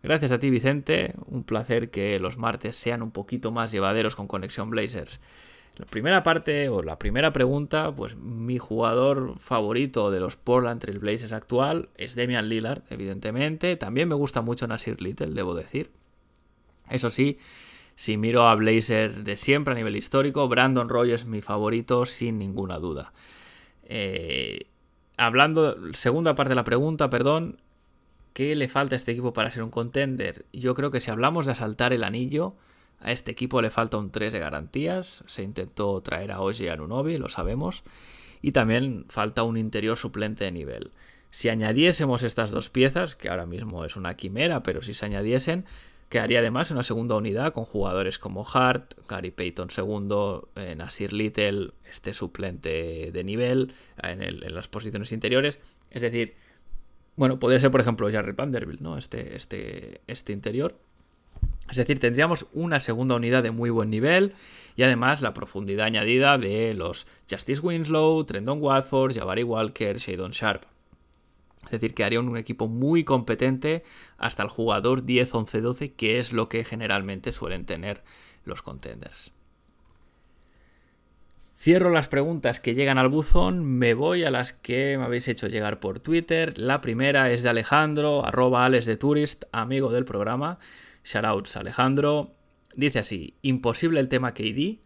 Gracias 0.02 0.32
a 0.32 0.38
ti, 0.38 0.48
Vicente. 0.48 1.12
Un 1.26 1.44
placer 1.44 1.90
que 1.90 2.18
los 2.18 2.38
martes 2.38 2.76
sean 2.76 3.02
un 3.02 3.10
poquito 3.10 3.52
más 3.52 3.70
llevaderos 3.70 4.16
con 4.16 4.26
Conexión 4.26 4.70
Blazers. 4.70 5.20
La 5.78 5.86
primera 5.86 6.24
parte 6.24 6.68
o 6.68 6.82
la 6.82 6.98
primera 6.98 7.32
pregunta, 7.32 7.94
pues 7.94 8.16
mi 8.16 8.58
jugador 8.58 9.38
favorito 9.38 10.10
de 10.10 10.18
los 10.18 10.36
Portland 10.36 10.80
Trail 10.80 10.98
Blazers 10.98 11.32
actual 11.32 11.88
es 11.96 12.16
Damian 12.16 12.48
Lillard, 12.48 12.82
evidentemente. 12.90 13.76
También 13.76 14.08
me 14.08 14.16
gusta 14.16 14.42
mucho 14.42 14.66
Nasir 14.66 15.00
Little, 15.00 15.34
debo 15.34 15.54
decir. 15.54 15.92
Eso 16.90 17.10
sí, 17.10 17.38
si 17.94 18.16
miro 18.16 18.48
a 18.48 18.54
Blazers 18.56 19.24
de 19.24 19.36
siempre 19.36 19.72
a 19.72 19.76
nivel 19.76 19.94
histórico, 19.94 20.48
Brandon 20.48 20.88
Roy 20.88 21.12
es 21.12 21.24
mi 21.24 21.42
favorito 21.42 22.06
sin 22.06 22.38
ninguna 22.38 22.78
duda. 22.78 23.12
Eh, 23.84 24.66
hablando, 25.16 25.76
segunda 25.94 26.34
parte 26.34 26.50
de 26.50 26.56
la 26.56 26.64
pregunta, 26.64 27.08
perdón, 27.08 27.60
¿qué 28.32 28.56
le 28.56 28.66
falta 28.66 28.94
a 28.94 28.98
este 28.98 29.12
equipo 29.12 29.32
para 29.32 29.52
ser 29.52 29.62
un 29.62 29.70
contender? 29.70 30.44
Yo 30.52 30.74
creo 30.74 30.90
que 30.90 31.00
si 31.00 31.12
hablamos 31.12 31.46
de 31.46 31.52
asaltar 31.52 31.92
el 31.92 32.02
anillo, 32.02 32.56
a 33.00 33.12
este 33.12 33.30
equipo 33.30 33.62
le 33.62 33.70
falta 33.70 33.96
un 33.96 34.11
3 34.11 34.32
de 34.32 34.38
garantías. 34.38 35.22
Se 35.26 35.42
intentó 35.42 36.00
traer 36.02 36.32
a 36.32 36.40
Oji 36.40 36.64
y 36.64 36.68
a 36.68 36.76
Nunobi, 36.76 37.18
lo 37.18 37.28
sabemos. 37.28 37.84
Y 38.42 38.52
también 38.52 39.04
falta 39.08 39.42
un 39.42 39.56
interior 39.56 39.96
suplente 39.96 40.44
de 40.44 40.52
nivel. 40.52 40.92
Si 41.30 41.48
añadiésemos 41.48 42.22
estas 42.22 42.50
dos 42.50 42.70
piezas, 42.70 43.14
que 43.14 43.28
ahora 43.28 43.46
mismo 43.46 43.84
es 43.84 43.96
una 43.96 44.14
quimera, 44.14 44.62
pero 44.62 44.82
si 44.82 44.94
se 44.94 45.06
añadiesen, 45.06 45.64
quedaría 46.08 46.38
además 46.38 46.70
una 46.70 46.82
segunda 46.82 47.16
unidad 47.16 47.52
con 47.52 47.64
jugadores 47.64 48.18
como 48.18 48.46
Hart, 48.46 48.94
Gary 49.08 49.30
Payton 49.30 49.70
segundo, 49.70 50.48
eh, 50.56 50.74
Nasir 50.74 51.12
Little, 51.12 51.72
este 51.88 52.14
suplente 52.14 53.11
de 53.12 53.24
nivel 53.24 53.74
en, 54.02 54.22
en, 54.22 54.54
las 54.54 54.68
posiciones 54.68 55.12
interiores. 55.12 55.61
Es 55.90 56.02
decir, 56.02 56.34
bueno, 57.16 57.38
podría 57.38 57.61
ser 57.61 57.70
por 57.70 57.80
ejemplo 57.80 58.11
Jarry 58.11 58.32
Vanderbilt, 58.32 58.80
¿no? 58.80 58.96
Este, 58.96 59.37
este, 59.37 60.00
este 60.06 60.32
interior. 60.32 60.78
Es 61.70 61.76
decir, 61.76 61.98
tendríamos 61.98 62.46
una 62.52 62.81
segunda 62.81 63.16
unidad 63.16 63.42
de 63.42 63.50
muy 63.50 63.70
buen 63.70 63.90
nivel 63.90 64.35
y 64.76 64.83
además 64.83 65.20
la 65.20 65.35
profundidad 65.35 65.87
añadida 65.87 66.38
de 66.38 66.72
los 66.74 67.07
Justice 67.31 67.61
Winslow, 67.61 68.24
Trendon 68.24 68.62
Watford, 68.62 69.14
Jabari 69.14 69.42
Walker, 69.42 69.98
Shadon 69.98 70.31
Sharp. 70.31 70.64
Es 71.64 71.72
decir, 71.72 71.94
que 71.94 72.04
haría 72.04 72.20
un 72.20 72.37
equipo 72.37 72.66
muy 72.66 73.04
competente 73.04 73.85
hasta 74.16 74.42
el 74.42 74.48
jugador 74.48 75.04
10, 75.04 75.35
11, 75.35 75.61
12, 75.61 75.92
que 75.92 76.18
es 76.18 76.33
lo 76.33 76.48
que 76.48 76.64
generalmente 76.64 77.33
suelen 77.33 77.66
tener 77.66 78.02
los 78.44 78.62
contenders. 78.62 79.33
Cierro 81.54 81.90
las 81.90 82.09
preguntas 82.09 82.61
que 82.61 82.74
llegan 82.74 82.98
al 82.98 83.09
buzón, 83.09 83.64
me 83.64 83.92
voy 83.92 84.22
a 84.22 84.31
las 84.31 84.52
que 84.52 84.96
me 84.96 85.04
habéis 85.04 85.26
hecho 85.26 85.48
llegar 85.48 85.81
por 85.81 85.98
Twitter. 85.98 86.57
La 86.57 86.81
primera 86.81 87.33
es 87.33 87.42
de 87.42 87.48
Alejandro, 87.48 88.24
arroba 88.24 88.64
Alex 88.64 88.87
de 88.87 88.96
amigo 89.50 89.90
del 89.90 90.04
programa. 90.04 90.61
Shoutouts 91.09 91.57
Alejandro. 91.57 92.35
Dice 92.75 92.99
así: 92.99 93.35
Imposible 93.42 94.01
el 94.01 94.09
tema 94.09 94.35
KD. 94.35 94.81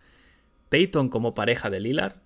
Peyton 0.69 1.09
como 1.09 1.35
pareja 1.35 1.69
de 1.69 1.81
Lillard. 1.81 2.17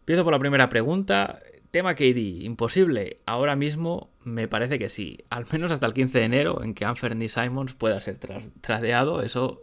Empiezo 0.00 0.22
por 0.22 0.32
la 0.32 0.38
primera 0.38 0.68
pregunta. 0.68 1.40
Tema 1.70 1.94
KD, 1.94 2.44
imposible. 2.44 3.18
Ahora 3.26 3.56
mismo 3.56 4.10
me 4.22 4.46
parece 4.46 4.78
que 4.78 4.88
sí. 4.88 5.18
Al 5.30 5.46
menos 5.50 5.72
hasta 5.72 5.86
el 5.86 5.94
15 5.94 6.18
de 6.20 6.24
enero, 6.24 6.62
en 6.62 6.74
que 6.74 6.84
Anthony 6.84 7.28
Simons 7.28 7.74
pueda 7.74 8.00
ser 8.00 8.18
tradeado, 8.60 9.20
eso 9.22 9.62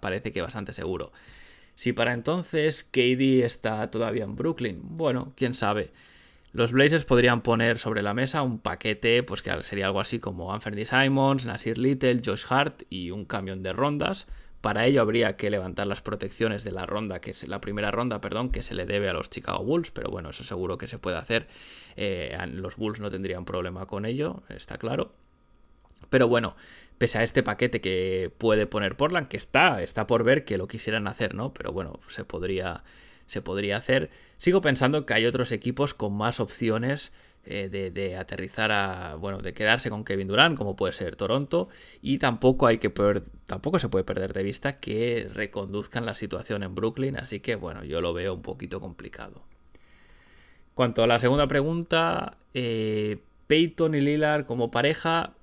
parece 0.00 0.32
que 0.32 0.40
bastante 0.40 0.72
seguro. 0.72 1.12
Si 1.74 1.92
para 1.92 2.14
entonces 2.14 2.84
KD 2.84 3.44
está 3.44 3.90
todavía 3.90 4.24
en 4.24 4.36
Brooklyn, 4.36 4.80
bueno, 4.82 5.32
quién 5.36 5.54
sabe. 5.54 5.92
Los 6.54 6.70
Blazers 6.70 7.04
podrían 7.04 7.40
poner 7.40 7.80
sobre 7.80 8.00
la 8.00 8.14
mesa 8.14 8.42
un 8.42 8.60
paquete, 8.60 9.24
pues 9.24 9.42
que 9.42 9.50
sería 9.64 9.86
algo 9.86 9.98
así 9.98 10.20
como 10.20 10.54
Anthony 10.54 10.86
Simons, 10.86 11.46
Nasir 11.46 11.78
Little, 11.78 12.22
Josh 12.24 12.44
Hart 12.48 12.84
y 12.88 13.10
un 13.10 13.24
camión 13.24 13.64
de 13.64 13.72
rondas. 13.72 14.28
Para 14.60 14.86
ello 14.86 15.00
habría 15.00 15.36
que 15.36 15.50
levantar 15.50 15.88
las 15.88 16.00
protecciones 16.00 16.62
de 16.62 16.70
la 16.70 16.86
ronda, 16.86 17.20
que 17.20 17.32
es 17.32 17.48
la 17.48 17.60
primera 17.60 17.90
ronda, 17.90 18.20
perdón, 18.20 18.50
que 18.50 18.62
se 18.62 18.76
le 18.76 18.86
debe 18.86 19.08
a 19.08 19.12
los 19.12 19.30
Chicago 19.30 19.64
Bulls, 19.64 19.90
pero 19.90 20.12
bueno, 20.12 20.30
eso 20.30 20.44
seguro 20.44 20.78
que 20.78 20.86
se 20.86 20.96
puede 20.96 21.16
hacer. 21.16 21.48
Eh, 21.96 22.38
los 22.52 22.76
Bulls 22.76 23.00
no 23.00 23.10
tendrían 23.10 23.44
problema 23.44 23.86
con 23.86 24.06
ello, 24.06 24.44
está 24.48 24.78
claro. 24.78 25.12
Pero 26.08 26.28
bueno, 26.28 26.54
pese 26.98 27.18
a 27.18 27.24
este 27.24 27.42
paquete 27.42 27.80
que 27.80 28.32
puede 28.38 28.68
poner 28.68 28.96
Portland, 28.96 29.26
que 29.26 29.38
está, 29.38 29.82
está 29.82 30.06
por 30.06 30.22
ver 30.22 30.44
que 30.44 30.56
lo 30.56 30.68
quisieran 30.68 31.08
hacer, 31.08 31.34
¿no? 31.34 31.52
Pero 31.52 31.72
bueno, 31.72 31.98
se 32.06 32.24
podría, 32.24 32.84
se 33.26 33.42
podría 33.42 33.76
hacer. 33.76 34.10
Sigo 34.38 34.60
pensando 34.60 35.06
que 35.06 35.14
hay 35.14 35.26
otros 35.26 35.52
equipos 35.52 35.94
con 35.94 36.14
más 36.14 36.40
opciones 36.40 37.12
eh, 37.46 37.68
de, 37.68 38.16
aterrizar 38.16 38.72
a. 38.72 39.16
Bueno, 39.16 39.38
de 39.38 39.52
quedarse 39.52 39.90
con 39.90 40.04
Kevin 40.04 40.28
Durant, 40.28 40.56
como 40.56 40.76
puede 40.76 40.92
ser 40.94 41.16
Toronto. 41.16 41.68
Y 42.00 42.18
tampoco 42.18 42.66
hay 42.66 42.78
que 42.78 42.90
tampoco 43.46 43.78
se 43.78 43.88
puede 43.88 44.04
perder 44.04 44.32
de 44.32 44.42
vista 44.42 44.80
que 44.80 45.28
reconduzcan 45.32 46.06
la 46.06 46.14
situación 46.14 46.62
en 46.62 46.74
Brooklyn. 46.74 47.16
Así 47.16 47.40
que 47.40 47.54
bueno, 47.56 47.84
yo 47.84 48.00
lo 48.00 48.14
veo 48.14 48.34
un 48.34 48.42
poquito 48.42 48.80
complicado. 48.80 49.42
Cuanto 50.74 51.02
a 51.02 51.06
la 51.06 51.20
segunda 51.20 51.46
pregunta, 51.46 52.38
eh, 52.54 53.18
Peyton 53.46 53.94
y 53.94 54.00
Lillard 54.00 54.46
como 54.46 54.70
pareja, 54.70 55.34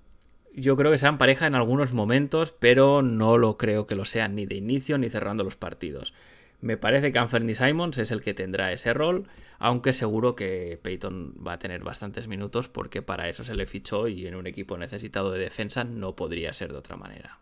yo 0.53 0.75
creo 0.75 0.91
que 0.91 0.97
serán 0.97 1.17
pareja 1.17 1.47
en 1.47 1.55
algunos 1.55 1.93
momentos, 1.93 2.51
pero 2.51 3.01
no 3.01 3.37
lo 3.37 3.57
creo 3.57 3.87
que 3.87 3.95
lo 3.95 4.05
sean 4.05 4.35
ni 4.35 4.45
de 4.45 4.55
inicio 4.55 4.97
ni 4.97 5.09
cerrando 5.09 5.43
los 5.43 5.55
partidos. 5.55 6.13
Me 6.61 6.77
parece 6.77 7.11
que 7.11 7.17
Anthony 7.17 7.55
Simons 7.55 7.97
es 7.97 8.11
el 8.11 8.21
que 8.21 8.35
tendrá 8.35 8.71
ese 8.71 8.93
rol, 8.93 9.27
aunque 9.57 9.93
seguro 9.93 10.35
que 10.35 10.79
Peyton 10.81 11.33
va 11.45 11.53
a 11.53 11.59
tener 11.59 11.83
bastantes 11.83 12.27
minutos 12.27 12.69
porque 12.69 13.01
para 13.01 13.27
eso 13.29 13.43
se 13.43 13.55
le 13.55 13.65
fichó 13.65 14.07
y 14.07 14.27
en 14.27 14.35
un 14.35 14.45
equipo 14.45 14.77
necesitado 14.77 15.31
de 15.31 15.39
defensa 15.39 15.83
no 15.83 16.15
podría 16.15 16.53
ser 16.53 16.71
de 16.71 16.77
otra 16.77 16.97
manera. 16.97 17.39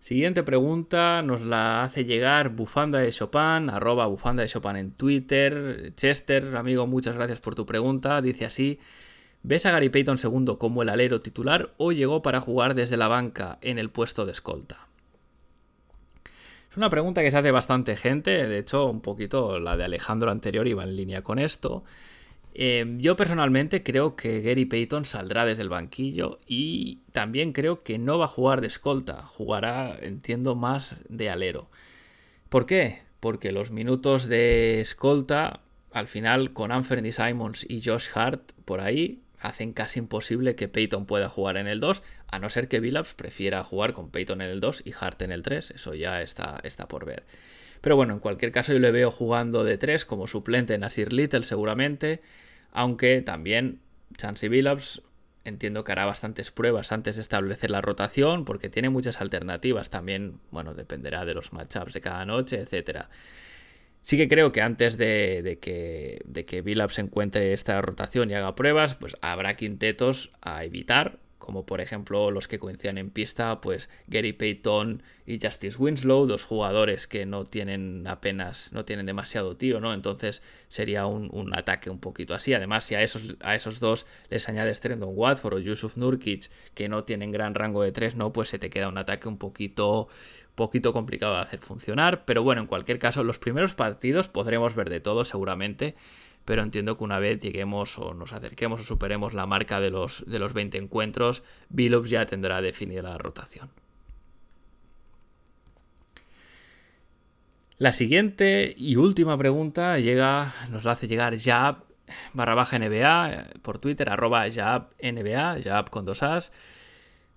Siguiente 0.00 0.42
pregunta 0.42 1.22
nos 1.22 1.42
la 1.42 1.82
hace 1.82 2.04
llegar 2.04 2.50
Bufanda 2.50 2.98
de 2.98 3.10
Chopin, 3.10 3.70
arroba 3.70 4.06
Bufanda 4.06 4.42
de 4.42 4.48
Chopin 4.48 4.76
en 4.76 4.90
Twitter. 4.90 5.94
Chester, 5.96 6.56
amigo, 6.56 6.86
muchas 6.86 7.14
gracias 7.14 7.40
por 7.40 7.54
tu 7.54 7.64
pregunta. 7.64 8.20
Dice 8.20 8.44
así, 8.44 8.80
¿ves 9.42 9.64
a 9.64 9.70
Gary 9.70 9.88
Payton 9.88 10.18
segundo 10.18 10.58
como 10.58 10.82
el 10.82 10.90
alero 10.90 11.20
titular 11.22 11.72
o 11.78 11.92
llegó 11.92 12.20
para 12.20 12.40
jugar 12.40 12.74
desde 12.74 12.98
la 12.98 13.08
banca 13.08 13.58
en 13.62 13.78
el 13.78 13.88
puesto 13.88 14.26
de 14.26 14.32
escolta? 14.32 14.91
Es 16.72 16.78
una 16.78 16.88
pregunta 16.88 17.20
que 17.20 17.30
se 17.30 17.36
hace 17.36 17.50
bastante 17.50 17.96
gente, 17.96 18.48
de 18.48 18.58
hecho 18.58 18.86
un 18.86 19.02
poquito 19.02 19.60
la 19.60 19.76
de 19.76 19.84
Alejandro 19.84 20.30
anterior 20.30 20.66
iba 20.66 20.82
en 20.82 20.96
línea 20.96 21.20
con 21.20 21.38
esto. 21.38 21.84
Eh, 22.54 22.96
yo 22.96 23.14
personalmente 23.14 23.82
creo 23.82 24.16
que 24.16 24.40
Gary 24.40 24.64
Payton 24.64 25.04
saldrá 25.04 25.44
desde 25.44 25.64
el 25.64 25.68
banquillo 25.68 26.40
y 26.46 27.00
también 27.12 27.52
creo 27.52 27.82
que 27.82 27.98
no 27.98 28.18
va 28.18 28.24
a 28.24 28.28
jugar 28.28 28.62
de 28.62 28.68
escolta, 28.68 29.20
jugará, 29.20 29.98
entiendo, 30.00 30.54
más 30.54 31.02
de 31.10 31.28
alero. 31.28 31.68
¿Por 32.48 32.64
qué? 32.64 33.02
Porque 33.20 33.52
los 33.52 33.70
minutos 33.70 34.26
de 34.26 34.80
escolta, 34.80 35.60
al 35.92 36.08
final, 36.08 36.54
con 36.54 36.72
Anthony 36.72 37.12
Simons 37.12 37.66
y 37.68 37.82
Josh 37.82 38.08
Hart 38.14 38.52
por 38.64 38.80
ahí, 38.80 39.20
hacen 39.42 39.72
casi 39.72 39.98
imposible 39.98 40.54
que 40.54 40.68
Peyton 40.68 41.06
pueda 41.06 41.28
jugar 41.28 41.56
en 41.56 41.66
el 41.66 41.80
2, 41.80 42.02
a 42.28 42.38
no 42.38 42.48
ser 42.48 42.68
que 42.68 42.80
Billups 42.80 43.14
prefiera 43.14 43.62
jugar 43.64 43.92
con 43.92 44.10
Peyton 44.10 44.40
en 44.40 44.50
el 44.50 44.60
2 44.60 44.82
y 44.86 44.92
Hart 44.98 45.20
en 45.22 45.32
el 45.32 45.42
3, 45.42 45.72
eso 45.72 45.94
ya 45.94 46.22
está, 46.22 46.60
está 46.62 46.88
por 46.88 47.04
ver. 47.04 47.24
Pero 47.80 47.96
bueno, 47.96 48.14
en 48.14 48.20
cualquier 48.20 48.52
caso 48.52 48.72
yo 48.72 48.78
le 48.78 48.92
veo 48.92 49.10
jugando 49.10 49.64
de 49.64 49.76
3 49.76 50.04
como 50.04 50.28
suplente 50.28 50.74
en 50.74 50.84
Asir 50.84 51.12
Little 51.12 51.42
seguramente, 51.42 52.22
aunque 52.70 53.20
también 53.22 53.80
Chansey 54.16 54.48
Billups 54.48 55.02
entiendo 55.44 55.82
que 55.84 55.92
hará 55.92 56.04
bastantes 56.04 56.50
pruebas 56.50 56.92
antes 56.92 57.16
de 57.16 57.22
establecer 57.22 57.70
la 57.70 57.80
rotación, 57.80 58.44
porque 58.44 58.68
tiene 58.68 58.90
muchas 58.90 59.20
alternativas 59.20 59.90
también, 59.90 60.38
bueno, 60.50 60.74
dependerá 60.74 61.24
de 61.24 61.34
los 61.34 61.52
matchups 61.52 61.92
de 61.92 62.00
cada 62.00 62.24
noche, 62.24 62.60
etcétera. 62.60 63.10
Sí 64.02 64.16
que 64.16 64.28
creo 64.28 64.50
que 64.50 64.60
antes 64.60 64.96
de, 64.96 65.58
que, 65.60 66.20
de 66.24 66.44
que 66.44 66.60
Billups 66.60 66.98
encuentre 66.98 67.52
esta 67.52 67.80
rotación 67.80 68.30
y 68.30 68.34
haga 68.34 68.56
pruebas, 68.56 68.96
pues 68.96 69.16
habrá 69.20 69.54
quintetos 69.56 70.32
a 70.40 70.64
evitar 70.64 71.21
como 71.42 71.66
por 71.66 71.80
ejemplo 71.80 72.30
los 72.30 72.46
que 72.46 72.60
coincidían 72.60 72.98
en 72.98 73.10
pista, 73.10 73.60
pues 73.60 73.90
Gary 74.06 74.32
Payton 74.32 75.02
y 75.26 75.40
Justice 75.40 75.76
Winslow, 75.76 76.26
dos 76.26 76.44
jugadores 76.44 77.08
que 77.08 77.26
no 77.26 77.44
tienen 77.44 78.06
apenas, 78.06 78.72
no 78.72 78.84
tienen 78.84 79.06
demasiado 79.06 79.56
tiro, 79.56 79.80
¿no? 79.80 79.92
Entonces 79.92 80.40
sería 80.68 81.06
un, 81.06 81.52
ataque 81.52 81.90
un 81.90 81.98
poquito 81.98 82.34
así. 82.34 82.54
Además, 82.54 82.84
si 82.84 82.94
a 82.94 83.02
esos, 83.02 83.34
a 83.40 83.56
esos 83.56 83.80
dos 83.80 84.06
les 84.30 84.48
añades 84.48 84.78
Trendon 84.80 85.10
Watford 85.14 85.54
o 85.54 85.58
Yusuf 85.58 85.96
Nurkic, 85.96 86.48
que 86.74 86.88
no 86.88 87.02
tienen 87.02 87.32
gran 87.32 87.56
rango 87.56 87.82
de 87.82 87.90
tres, 87.90 88.14
¿no? 88.14 88.32
Pues 88.32 88.48
se 88.48 88.60
te 88.60 88.70
queda 88.70 88.88
un 88.88 88.98
ataque 88.98 89.26
un 89.26 89.38
poquito, 89.38 90.06
poquito 90.54 90.92
complicado 90.92 91.34
de 91.34 91.40
hacer 91.40 91.58
funcionar. 91.58 92.24
Pero 92.24 92.44
bueno, 92.44 92.60
en 92.60 92.68
cualquier 92.68 93.00
caso, 93.00 93.24
los 93.24 93.40
primeros 93.40 93.74
partidos 93.74 94.28
podremos 94.28 94.76
ver 94.76 94.90
de 94.90 95.00
todo 95.00 95.24
seguramente 95.24 95.96
pero 96.44 96.62
entiendo 96.62 96.96
que 96.96 97.04
una 97.04 97.18
vez 97.18 97.40
lleguemos 97.40 97.98
o 97.98 98.14
nos 98.14 98.32
acerquemos 98.32 98.80
o 98.80 98.84
superemos 98.84 99.34
la 99.34 99.46
marca 99.46 99.80
de 99.80 99.90
los, 99.90 100.24
de 100.26 100.38
los 100.38 100.52
20 100.52 100.78
encuentros, 100.78 101.42
Billups 101.68 102.10
ya 102.10 102.26
tendrá 102.26 102.60
definida 102.60 103.02
la 103.02 103.18
rotación. 103.18 103.70
La 107.78 107.92
siguiente 107.92 108.74
y 108.76 108.96
última 108.96 109.36
pregunta 109.36 109.98
llega, 109.98 110.54
nos 110.70 110.84
la 110.84 110.92
hace 110.92 111.08
llegar 111.08 111.36
Jab 111.36 111.84
barra 112.32 112.54
NBA 112.64 113.60
por 113.62 113.78
Twitter, 113.78 114.08
arroba 114.08 114.48
Jab 114.50 114.90
NBA, 115.02 115.62
Jab 115.64 115.90
con 115.90 116.04
dos 116.04 116.22
As. 116.22 116.52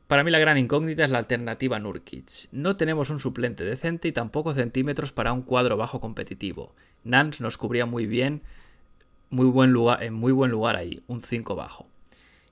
Para 0.08 0.24
mí 0.24 0.30
la 0.30 0.38
gran 0.38 0.60
incógnita 0.60 1.04
es 1.04 1.10
la 1.10 1.18
alternativa 1.18 1.80
Nurkic. 1.80 2.50
No 2.52 2.78
tenemos 2.78 3.10
un 3.10 3.20
suplente 3.20 3.63
decente 3.63 4.08
y 4.08 4.12
tampoco 4.12 4.54
centímetros 4.54 5.12
para 5.12 5.34
un 5.34 5.41
cuadro 5.41 5.78
bajo 5.78 6.00
competitivo. 6.00 6.76
Nance 7.04 7.41
nos 7.41 7.58
cubría 7.58 7.88
muy 7.88 8.06
bien 8.06 8.44
muy 9.30 9.48
buen 9.48 9.72
lugar, 9.72 10.04
en 10.04 10.14
muy 10.14 10.32
buen 10.32 10.52
lugar 10.52 10.76
ahí, 10.76 11.04
un 11.08 11.22
5 11.22 11.56
bajo. 11.56 11.88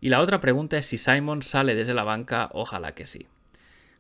Y 0.02 0.10
la 0.10 0.20
otra 0.20 0.40
pregunta 0.40 0.78
es 0.78 0.86
si 0.86 0.98
Simon 0.98 1.44
sale 1.44 1.76
desde 1.76 1.94
la 1.94 2.04
banca, 2.04 2.50
ojalá 2.54 2.94
que 2.94 3.06
sí. 3.06 3.28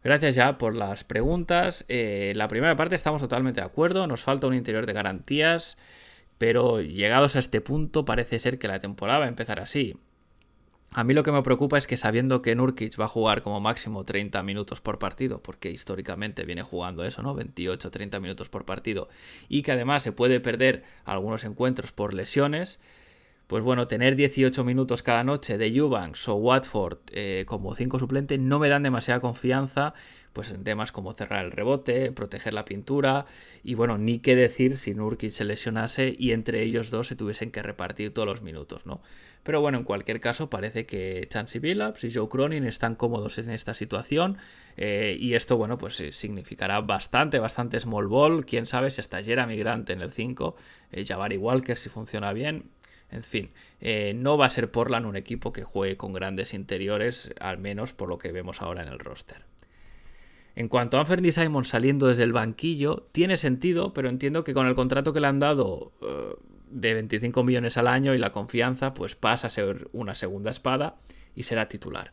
Gracias 0.03 0.35
ya 0.35 0.57
por 0.57 0.75
las 0.75 1.05
preguntas. 1.05 1.85
Eh, 1.87 2.33
la 2.35 2.49
primera 2.49 2.75
parte 2.75 2.95
estamos 2.95 3.21
totalmente 3.21 3.61
de 3.61 3.65
acuerdo, 3.65 4.05
nos 4.05 4.21
falta 4.21 4.47
un 4.47 4.53
interior 4.53 4.85
de 4.85 4.93
garantías, 4.93 5.77
pero 6.37 6.81
llegados 6.81 7.37
a 7.37 7.39
este 7.39 7.61
punto 7.61 8.03
parece 8.03 8.39
ser 8.39 8.59
que 8.59 8.67
la 8.67 8.79
temporada 8.79 9.19
va 9.19 9.25
a 9.25 9.29
empezar 9.29 9.61
así. 9.61 9.95
A 10.95 11.03
mí 11.03 11.15
lo 11.15 11.23
que 11.23 11.31
me 11.31 11.41
preocupa 11.41 11.79
es 11.79 11.87
que 11.87 11.97
sabiendo 11.97 12.43
que 12.43 12.53
Nurkic 12.53 12.99
va 12.99 13.05
a 13.05 13.07
jugar 13.07 13.41
como 13.41 13.59
máximo 13.59 14.03
30 14.03 14.43
minutos 14.43 14.79
por 14.79 14.99
partido, 14.99 15.41
porque 15.41 15.71
históricamente 15.71 16.45
viene 16.45 16.61
jugando 16.61 17.03
eso, 17.03 17.23
¿no? 17.23 17.35
28-30 17.35 18.19
minutos 18.21 18.49
por 18.49 18.63
partido, 18.63 19.07
y 19.49 19.63
que 19.63 19.71
además 19.71 20.03
se 20.03 20.11
puede 20.11 20.39
perder 20.39 20.83
algunos 21.03 21.45
encuentros 21.45 21.91
por 21.91 22.13
lesiones, 22.13 22.79
pues 23.53 23.63
bueno, 23.63 23.85
tener 23.85 24.15
18 24.15 24.63
minutos 24.63 25.03
cada 25.03 25.23
noche 25.23 25.59
de 25.59 25.67
Eubanks 25.67 26.27
o 26.27 26.33
Watford 26.33 26.97
eh, 27.11 27.43
como 27.45 27.75
5 27.75 27.99
suplente 27.99 28.39
no 28.39 28.57
me 28.57 28.67
dan 28.67 28.81
demasiada 28.81 29.19
confianza 29.19 29.93
pues 30.33 30.49
en 30.49 30.63
temas 30.63 30.91
como 30.91 31.13
cerrar 31.13 31.45
el 31.45 31.51
rebote, 31.51 32.11
proteger 32.11 32.55
la 32.55 32.65
pintura 32.65 33.27
y 33.63 33.75
bueno, 33.75 33.99
ni 33.99 34.17
qué 34.17 34.35
decir 34.35 34.79
si 34.79 34.95
Nurkic 34.95 35.29
se 35.29 35.45
lesionase 35.45 36.15
y 36.17 36.31
entre 36.31 36.63
ellos 36.63 36.89
dos 36.89 37.07
se 37.07 37.15
tuviesen 37.15 37.51
que 37.51 37.61
repartir 37.61 38.11
todos 38.11 38.27
los 38.27 38.41
minutos, 38.41 38.87
¿no? 38.87 39.03
Pero 39.43 39.61
bueno, 39.61 39.77
en 39.77 39.83
cualquier 39.83 40.19
caso 40.19 40.49
parece 40.49 40.87
que 40.87 41.27
Chansey 41.29 41.61
Billups 41.61 42.05
y 42.05 42.11
Joe 42.11 42.29
Cronin 42.29 42.65
están 42.65 42.95
cómodos 42.95 43.37
en 43.37 43.51
esta 43.51 43.75
situación 43.75 44.37
eh, 44.77 45.15
y 45.19 45.35
esto, 45.35 45.57
bueno, 45.57 45.77
pues 45.77 45.99
eh, 45.99 46.11
significará 46.11 46.81
bastante, 46.81 47.37
bastante 47.37 47.79
small 47.79 48.07
ball, 48.07 48.47
quién 48.47 48.65
sabe 48.65 48.89
si 48.89 48.99
hasta 48.99 49.21
Jeremy 49.21 49.57
Grant 49.57 49.91
en 49.91 50.01
el 50.01 50.09
5, 50.09 50.55
eh, 50.91 51.05
Jabari 51.05 51.37
Walker 51.37 51.77
si 51.77 51.89
funciona 51.89 52.33
bien, 52.33 52.71
en 53.13 53.23
fin, 53.23 53.51
no 54.15 54.37
va 54.37 54.47
a 54.47 54.49
ser 54.49 54.71
Portland 54.71 55.05
un 55.05 55.15
equipo 55.15 55.53
que 55.53 55.63
juegue 55.63 55.97
con 55.97 56.13
grandes 56.13 56.53
interiores, 56.53 57.31
al 57.39 57.57
menos 57.57 57.93
por 57.93 58.09
lo 58.09 58.17
que 58.17 58.31
vemos 58.31 58.61
ahora 58.61 58.81
en 58.81 58.89
el 58.89 58.99
roster. 58.99 59.45
En 60.55 60.67
cuanto 60.67 60.97
a 60.97 61.01
Anthony 61.01 61.31
Simon 61.31 61.65
saliendo 61.65 62.07
desde 62.07 62.23
el 62.23 62.33
banquillo, 62.33 63.07
tiene 63.11 63.37
sentido, 63.37 63.93
pero 63.93 64.09
entiendo 64.09 64.43
que 64.43 64.53
con 64.53 64.67
el 64.67 64.75
contrato 64.75 65.11
que 65.11 65.19
le 65.19 65.27
han 65.27 65.39
dado 65.39 65.93
eh, 66.01 66.35
de 66.69 66.93
25 66.93 67.43
millones 67.43 67.77
al 67.77 67.87
año 67.87 68.13
y 68.13 68.19
la 68.19 68.31
confianza, 68.31 68.93
pues 68.93 69.15
pasa 69.15 69.47
a 69.47 69.49
ser 69.49 69.87
una 69.93 70.13
segunda 70.13 70.51
espada 70.51 70.97
y 71.35 71.43
será 71.43 71.69
titular. 71.69 72.11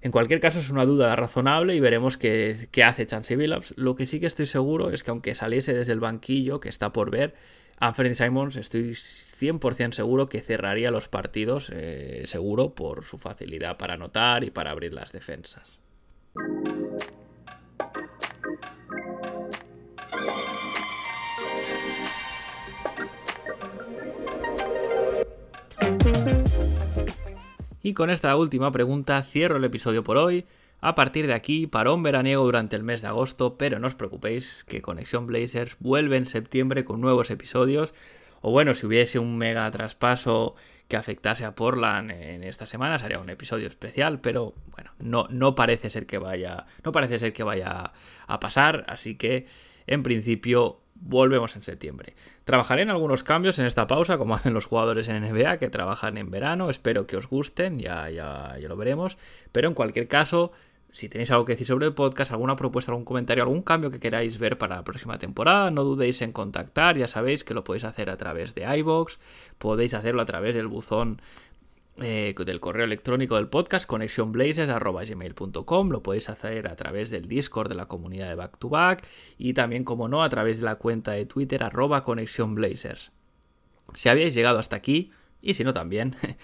En 0.00 0.12
cualquier 0.12 0.38
caso 0.38 0.60
es 0.60 0.70
una 0.70 0.84
duda 0.84 1.16
razonable 1.16 1.74
y 1.74 1.80
veremos 1.80 2.16
qué, 2.16 2.68
hace 2.84 3.06
Chansey 3.06 3.36
Billups. 3.36 3.74
Lo 3.76 3.96
que 3.96 4.06
sí 4.06 4.20
que 4.20 4.26
estoy 4.26 4.46
seguro 4.46 4.90
es 4.90 5.02
que 5.02 5.10
aunque 5.10 5.34
saliese 5.34 5.74
desde 5.74 5.92
el 5.92 6.00
banquillo, 6.00 6.60
que 6.60 6.68
está 6.68 6.92
por 6.92 7.10
ver, 7.10 7.34
Anthony 7.78 8.14
Simons 8.14 8.56
estoy 8.56 8.92
100% 8.92 9.92
seguro 9.92 10.28
que 10.28 10.40
cerraría 10.40 10.90
los 10.90 11.08
partidos, 11.08 11.70
eh, 11.74 12.24
seguro, 12.26 12.74
por 12.74 13.04
su 13.04 13.18
facilidad 13.18 13.76
para 13.76 13.94
anotar 13.94 14.44
y 14.44 14.50
para 14.50 14.70
abrir 14.70 14.94
las 14.94 15.12
defensas. 15.12 15.78
Y 27.82 27.94
con 27.94 28.10
esta 28.10 28.34
última 28.36 28.72
pregunta 28.72 29.22
cierro 29.22 29.58
el 29.58 29.64
episodio 29.64 30.02
por 30.02 30.16
hoy. 30.16 30.44
A 30.86 30.94
partir 30.94 31.26
de 31.26 31.34
aquí, 31.34 31.66
parón 31.66 32.04
veraniego 32.04 32.44
durante 32.44 32.76
el 32.76 32.84
mes 32.84 33.02
de 33.02 33.08
agosto, 33.08 33.58
pero 33.58 33.80
no 33.80 33.88
os 33.88 33.96
preocupéis 33.96 34.62
que 34.62 34.82
Conexión 34.82 35.26
Blazers 35.26 35.76
vuelve 35.80 36.16
en 36.16 36.26
septiembre 36.26 36.84
con 36.84 37.00
nuevos 37.00 37.32
episodios. 37.32 37.92
O 38.40 38.52
bueno, 38.52 38.72
si 38.76 38.86
hubiese 38.86 39.18
un 39.18 39.36
mega 39.36 39.68
traspaso 39.72 40.54
que 40.86 40.96
afectase 40.96 41.44
a 41.44 41.56
Portland 41.56 42.12
en 42.12 42.44
esta 42.44 42.66
semana, 42.66 43.00
sería 43.00 43.18
un 43.18 43.28
episodio 43.30 43.66
especial, 43.66 44.20
pero 44.20 44.54
bueno, 44.70 44.92
no, 45.00 45.26
no 45.28 45.56
parece 45.56 45.90
ser 45.90 46.06
que 46.06 46.18
vaya. 46.18 46.66
No 46.84 46.92
parece 46.92 47.18
ser 47.18 47.32
que 47.32 47.42
vaya 47.42 47.92
a 48.28 48.38
pasar, 48.38 48.84
así 48.86 49.16
que 49.16 49.48
en 49.88 50.04
principio 50.04 50.82
volvemos 50.94 51.56
en 51.56 51.62
septiembre. 51.62 52.14
Trabajaré 52.44 52.82
en 52.82 52.90
algunos 52.90 53.24
cambios 53.24 53.58
en 53.58 53.66
esta 53.66 53.86
pausa, 53.88 54.18
como 54.18 54.36
hacen 54.36 54.54
los 54.54 54.66
jugadores 54.66 55.08
en 55.08 55.20
NBA 55.22 55.58
que 55.58 55.68
trabajan 55.68 56.16
en 56.16 56.30
verano. 56.30 56.70
Espero 56.70 57.08
que 57.08 57.16
os 57.16 57.28
gusten, 57.28 57.78
ya, 57.78 58.08
ya, 58.08 58.56
ya 58.60 58.68
lo 58.68 58.76
veremos. 58.76 59.18
Pero 59.50 59.68
en 59.68 59.74
cualquier 59.74 60.08
caso, 60.08 60.52
si 60.96 61.10
tenéis 61.10 61.30
algo 61.30 61.44
que 61.44 61.52
decir 61.52 61.66
sobre 61.66 61.84
el 61.84 61.92
podcast, 61.92 62.32
alguna 62.32 62.56
propuesta, 62.56 62.90
algún 62.90 63.04
comentario, 63.04 63.44
algún 63.44 63.60
cambio 63.60 63.90
que 63.90 64.00
queráis 64.00 64.38
ver 64.38 64.56
para 64.56 64.76
la 64.76 64.82
próxima 64.82 65.18
temporada, 65.18 65.70
no 65.70 65.84
dudéis 65.84 66.22
en 66.22 66.32
contactar. 66.32 66.96
Ya 66.96 67.06
sabéis 67.06 67.44
que 67.44 67.52
lo 67.52 67.64
podéis 67.64 67.84
hacer 67.84 68.08
a 68.08 68.16
través 68.16 68.54
de 68.54 68.62
iBox, 68.78 69.18
podéis 69.58 69.92
hacerlo 69.92 70.22
a 70.22 70.24
través 70.24 70.54
del 70.54 70.68
buzón 70.68 71.20
eh, 71.98 72.34
del 72.34 72.60
correo 72.60 72.86
electrónico 72.86 73.36
del 73.36 73.48
podcast, 73.48 73.86
conexionblazers.gmail.com. 73.86 75.90
Lo 75.90 76.02
podéis 76.02 76.30
hacer 76.30 76.66
a 76.66 76.76
través 76.76 77.10
del 77.10 77.28
Discord 77.28 77.68
de 77.68 77.74
la 77.74 77.88
comunidad 77.88 78.30
de 78.30 78.34
Back 78.34 78.56
to 78.56 78.70
Back 78.70 79.06
y 79.36 79.52
también, 79.52 79.84
como 79.84 80.08
no, 80.08 80.22
a 80.22 80.30
través 80.30 80.60
de 80.60 80.64
la 80.64 80.76
cuenta 80.76 81.12
de 81.12 81.26
Twitter 81.26 81.62
arroba. 81.62 82.02
Si 83.94 84.08
habéis 84.08 84.32
llegado 84.32 84.58
hasta 84.58 84.76
aquí, 84.76 85.10
y 85.42 85.52
si 85.52 85.62
no 85.62 85.74
también, 85.74 86.16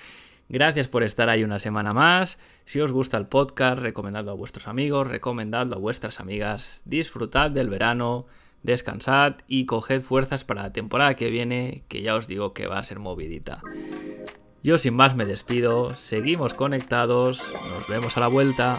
gracias 0.48 0.88
por 0.88 1.02
estar 1.02 1.28
ahí 1.28 1.44
una 1.44 1.59
semana 1.59 1.92
más. 1.92 2.38
Si 2.64 2.81
os 2.81 2.92
gusta 2.92 3.16
el 3.16 3.26
podcast, 3.26 3.78
recomendadlo 3.81 4.33
a 4.33 4.35
vuestros 4.35 4.68
amigos, 4.68 5.07
recomendadlo 5.07 5.76
a 5.76 5.78
vuestras 5.78 6.20
amigas. 6.20 6.83
Disfrutad 6.85 7.50
del 7.50 7.68
verano, 7.68 8.26
descansad 8.62 9.37
y 9.48 9.66
coged 9.66 10.02
fuerzas 10.02 10.44
para 10.44 10.62
la 10.62 10.72
temporada 10.72 11.14
que 11.14 11.31
viene, 11.31 11.85
que 11.88 12.02
ya 12.02 12.14
os 12.14 12.26
digo 12.26 12.52
que 12.52 12.66
va 12.66 12.78
a 12.78 12.85
ser 12.85 12.98
movidita. 12.98 13.62
Yo 14.62 14.78
sin 14.78 14.94
más 14.94 15.16
me 15.16 15.24
despido, 15.24 15.94
seguimos 15.94 16.55
conectados, 16.55 17.42
nos 17.74 17.88
vemos 17.88 18.16
a 18.16 18.20
la 18.20 18.28
vuelta. 18.28 18.78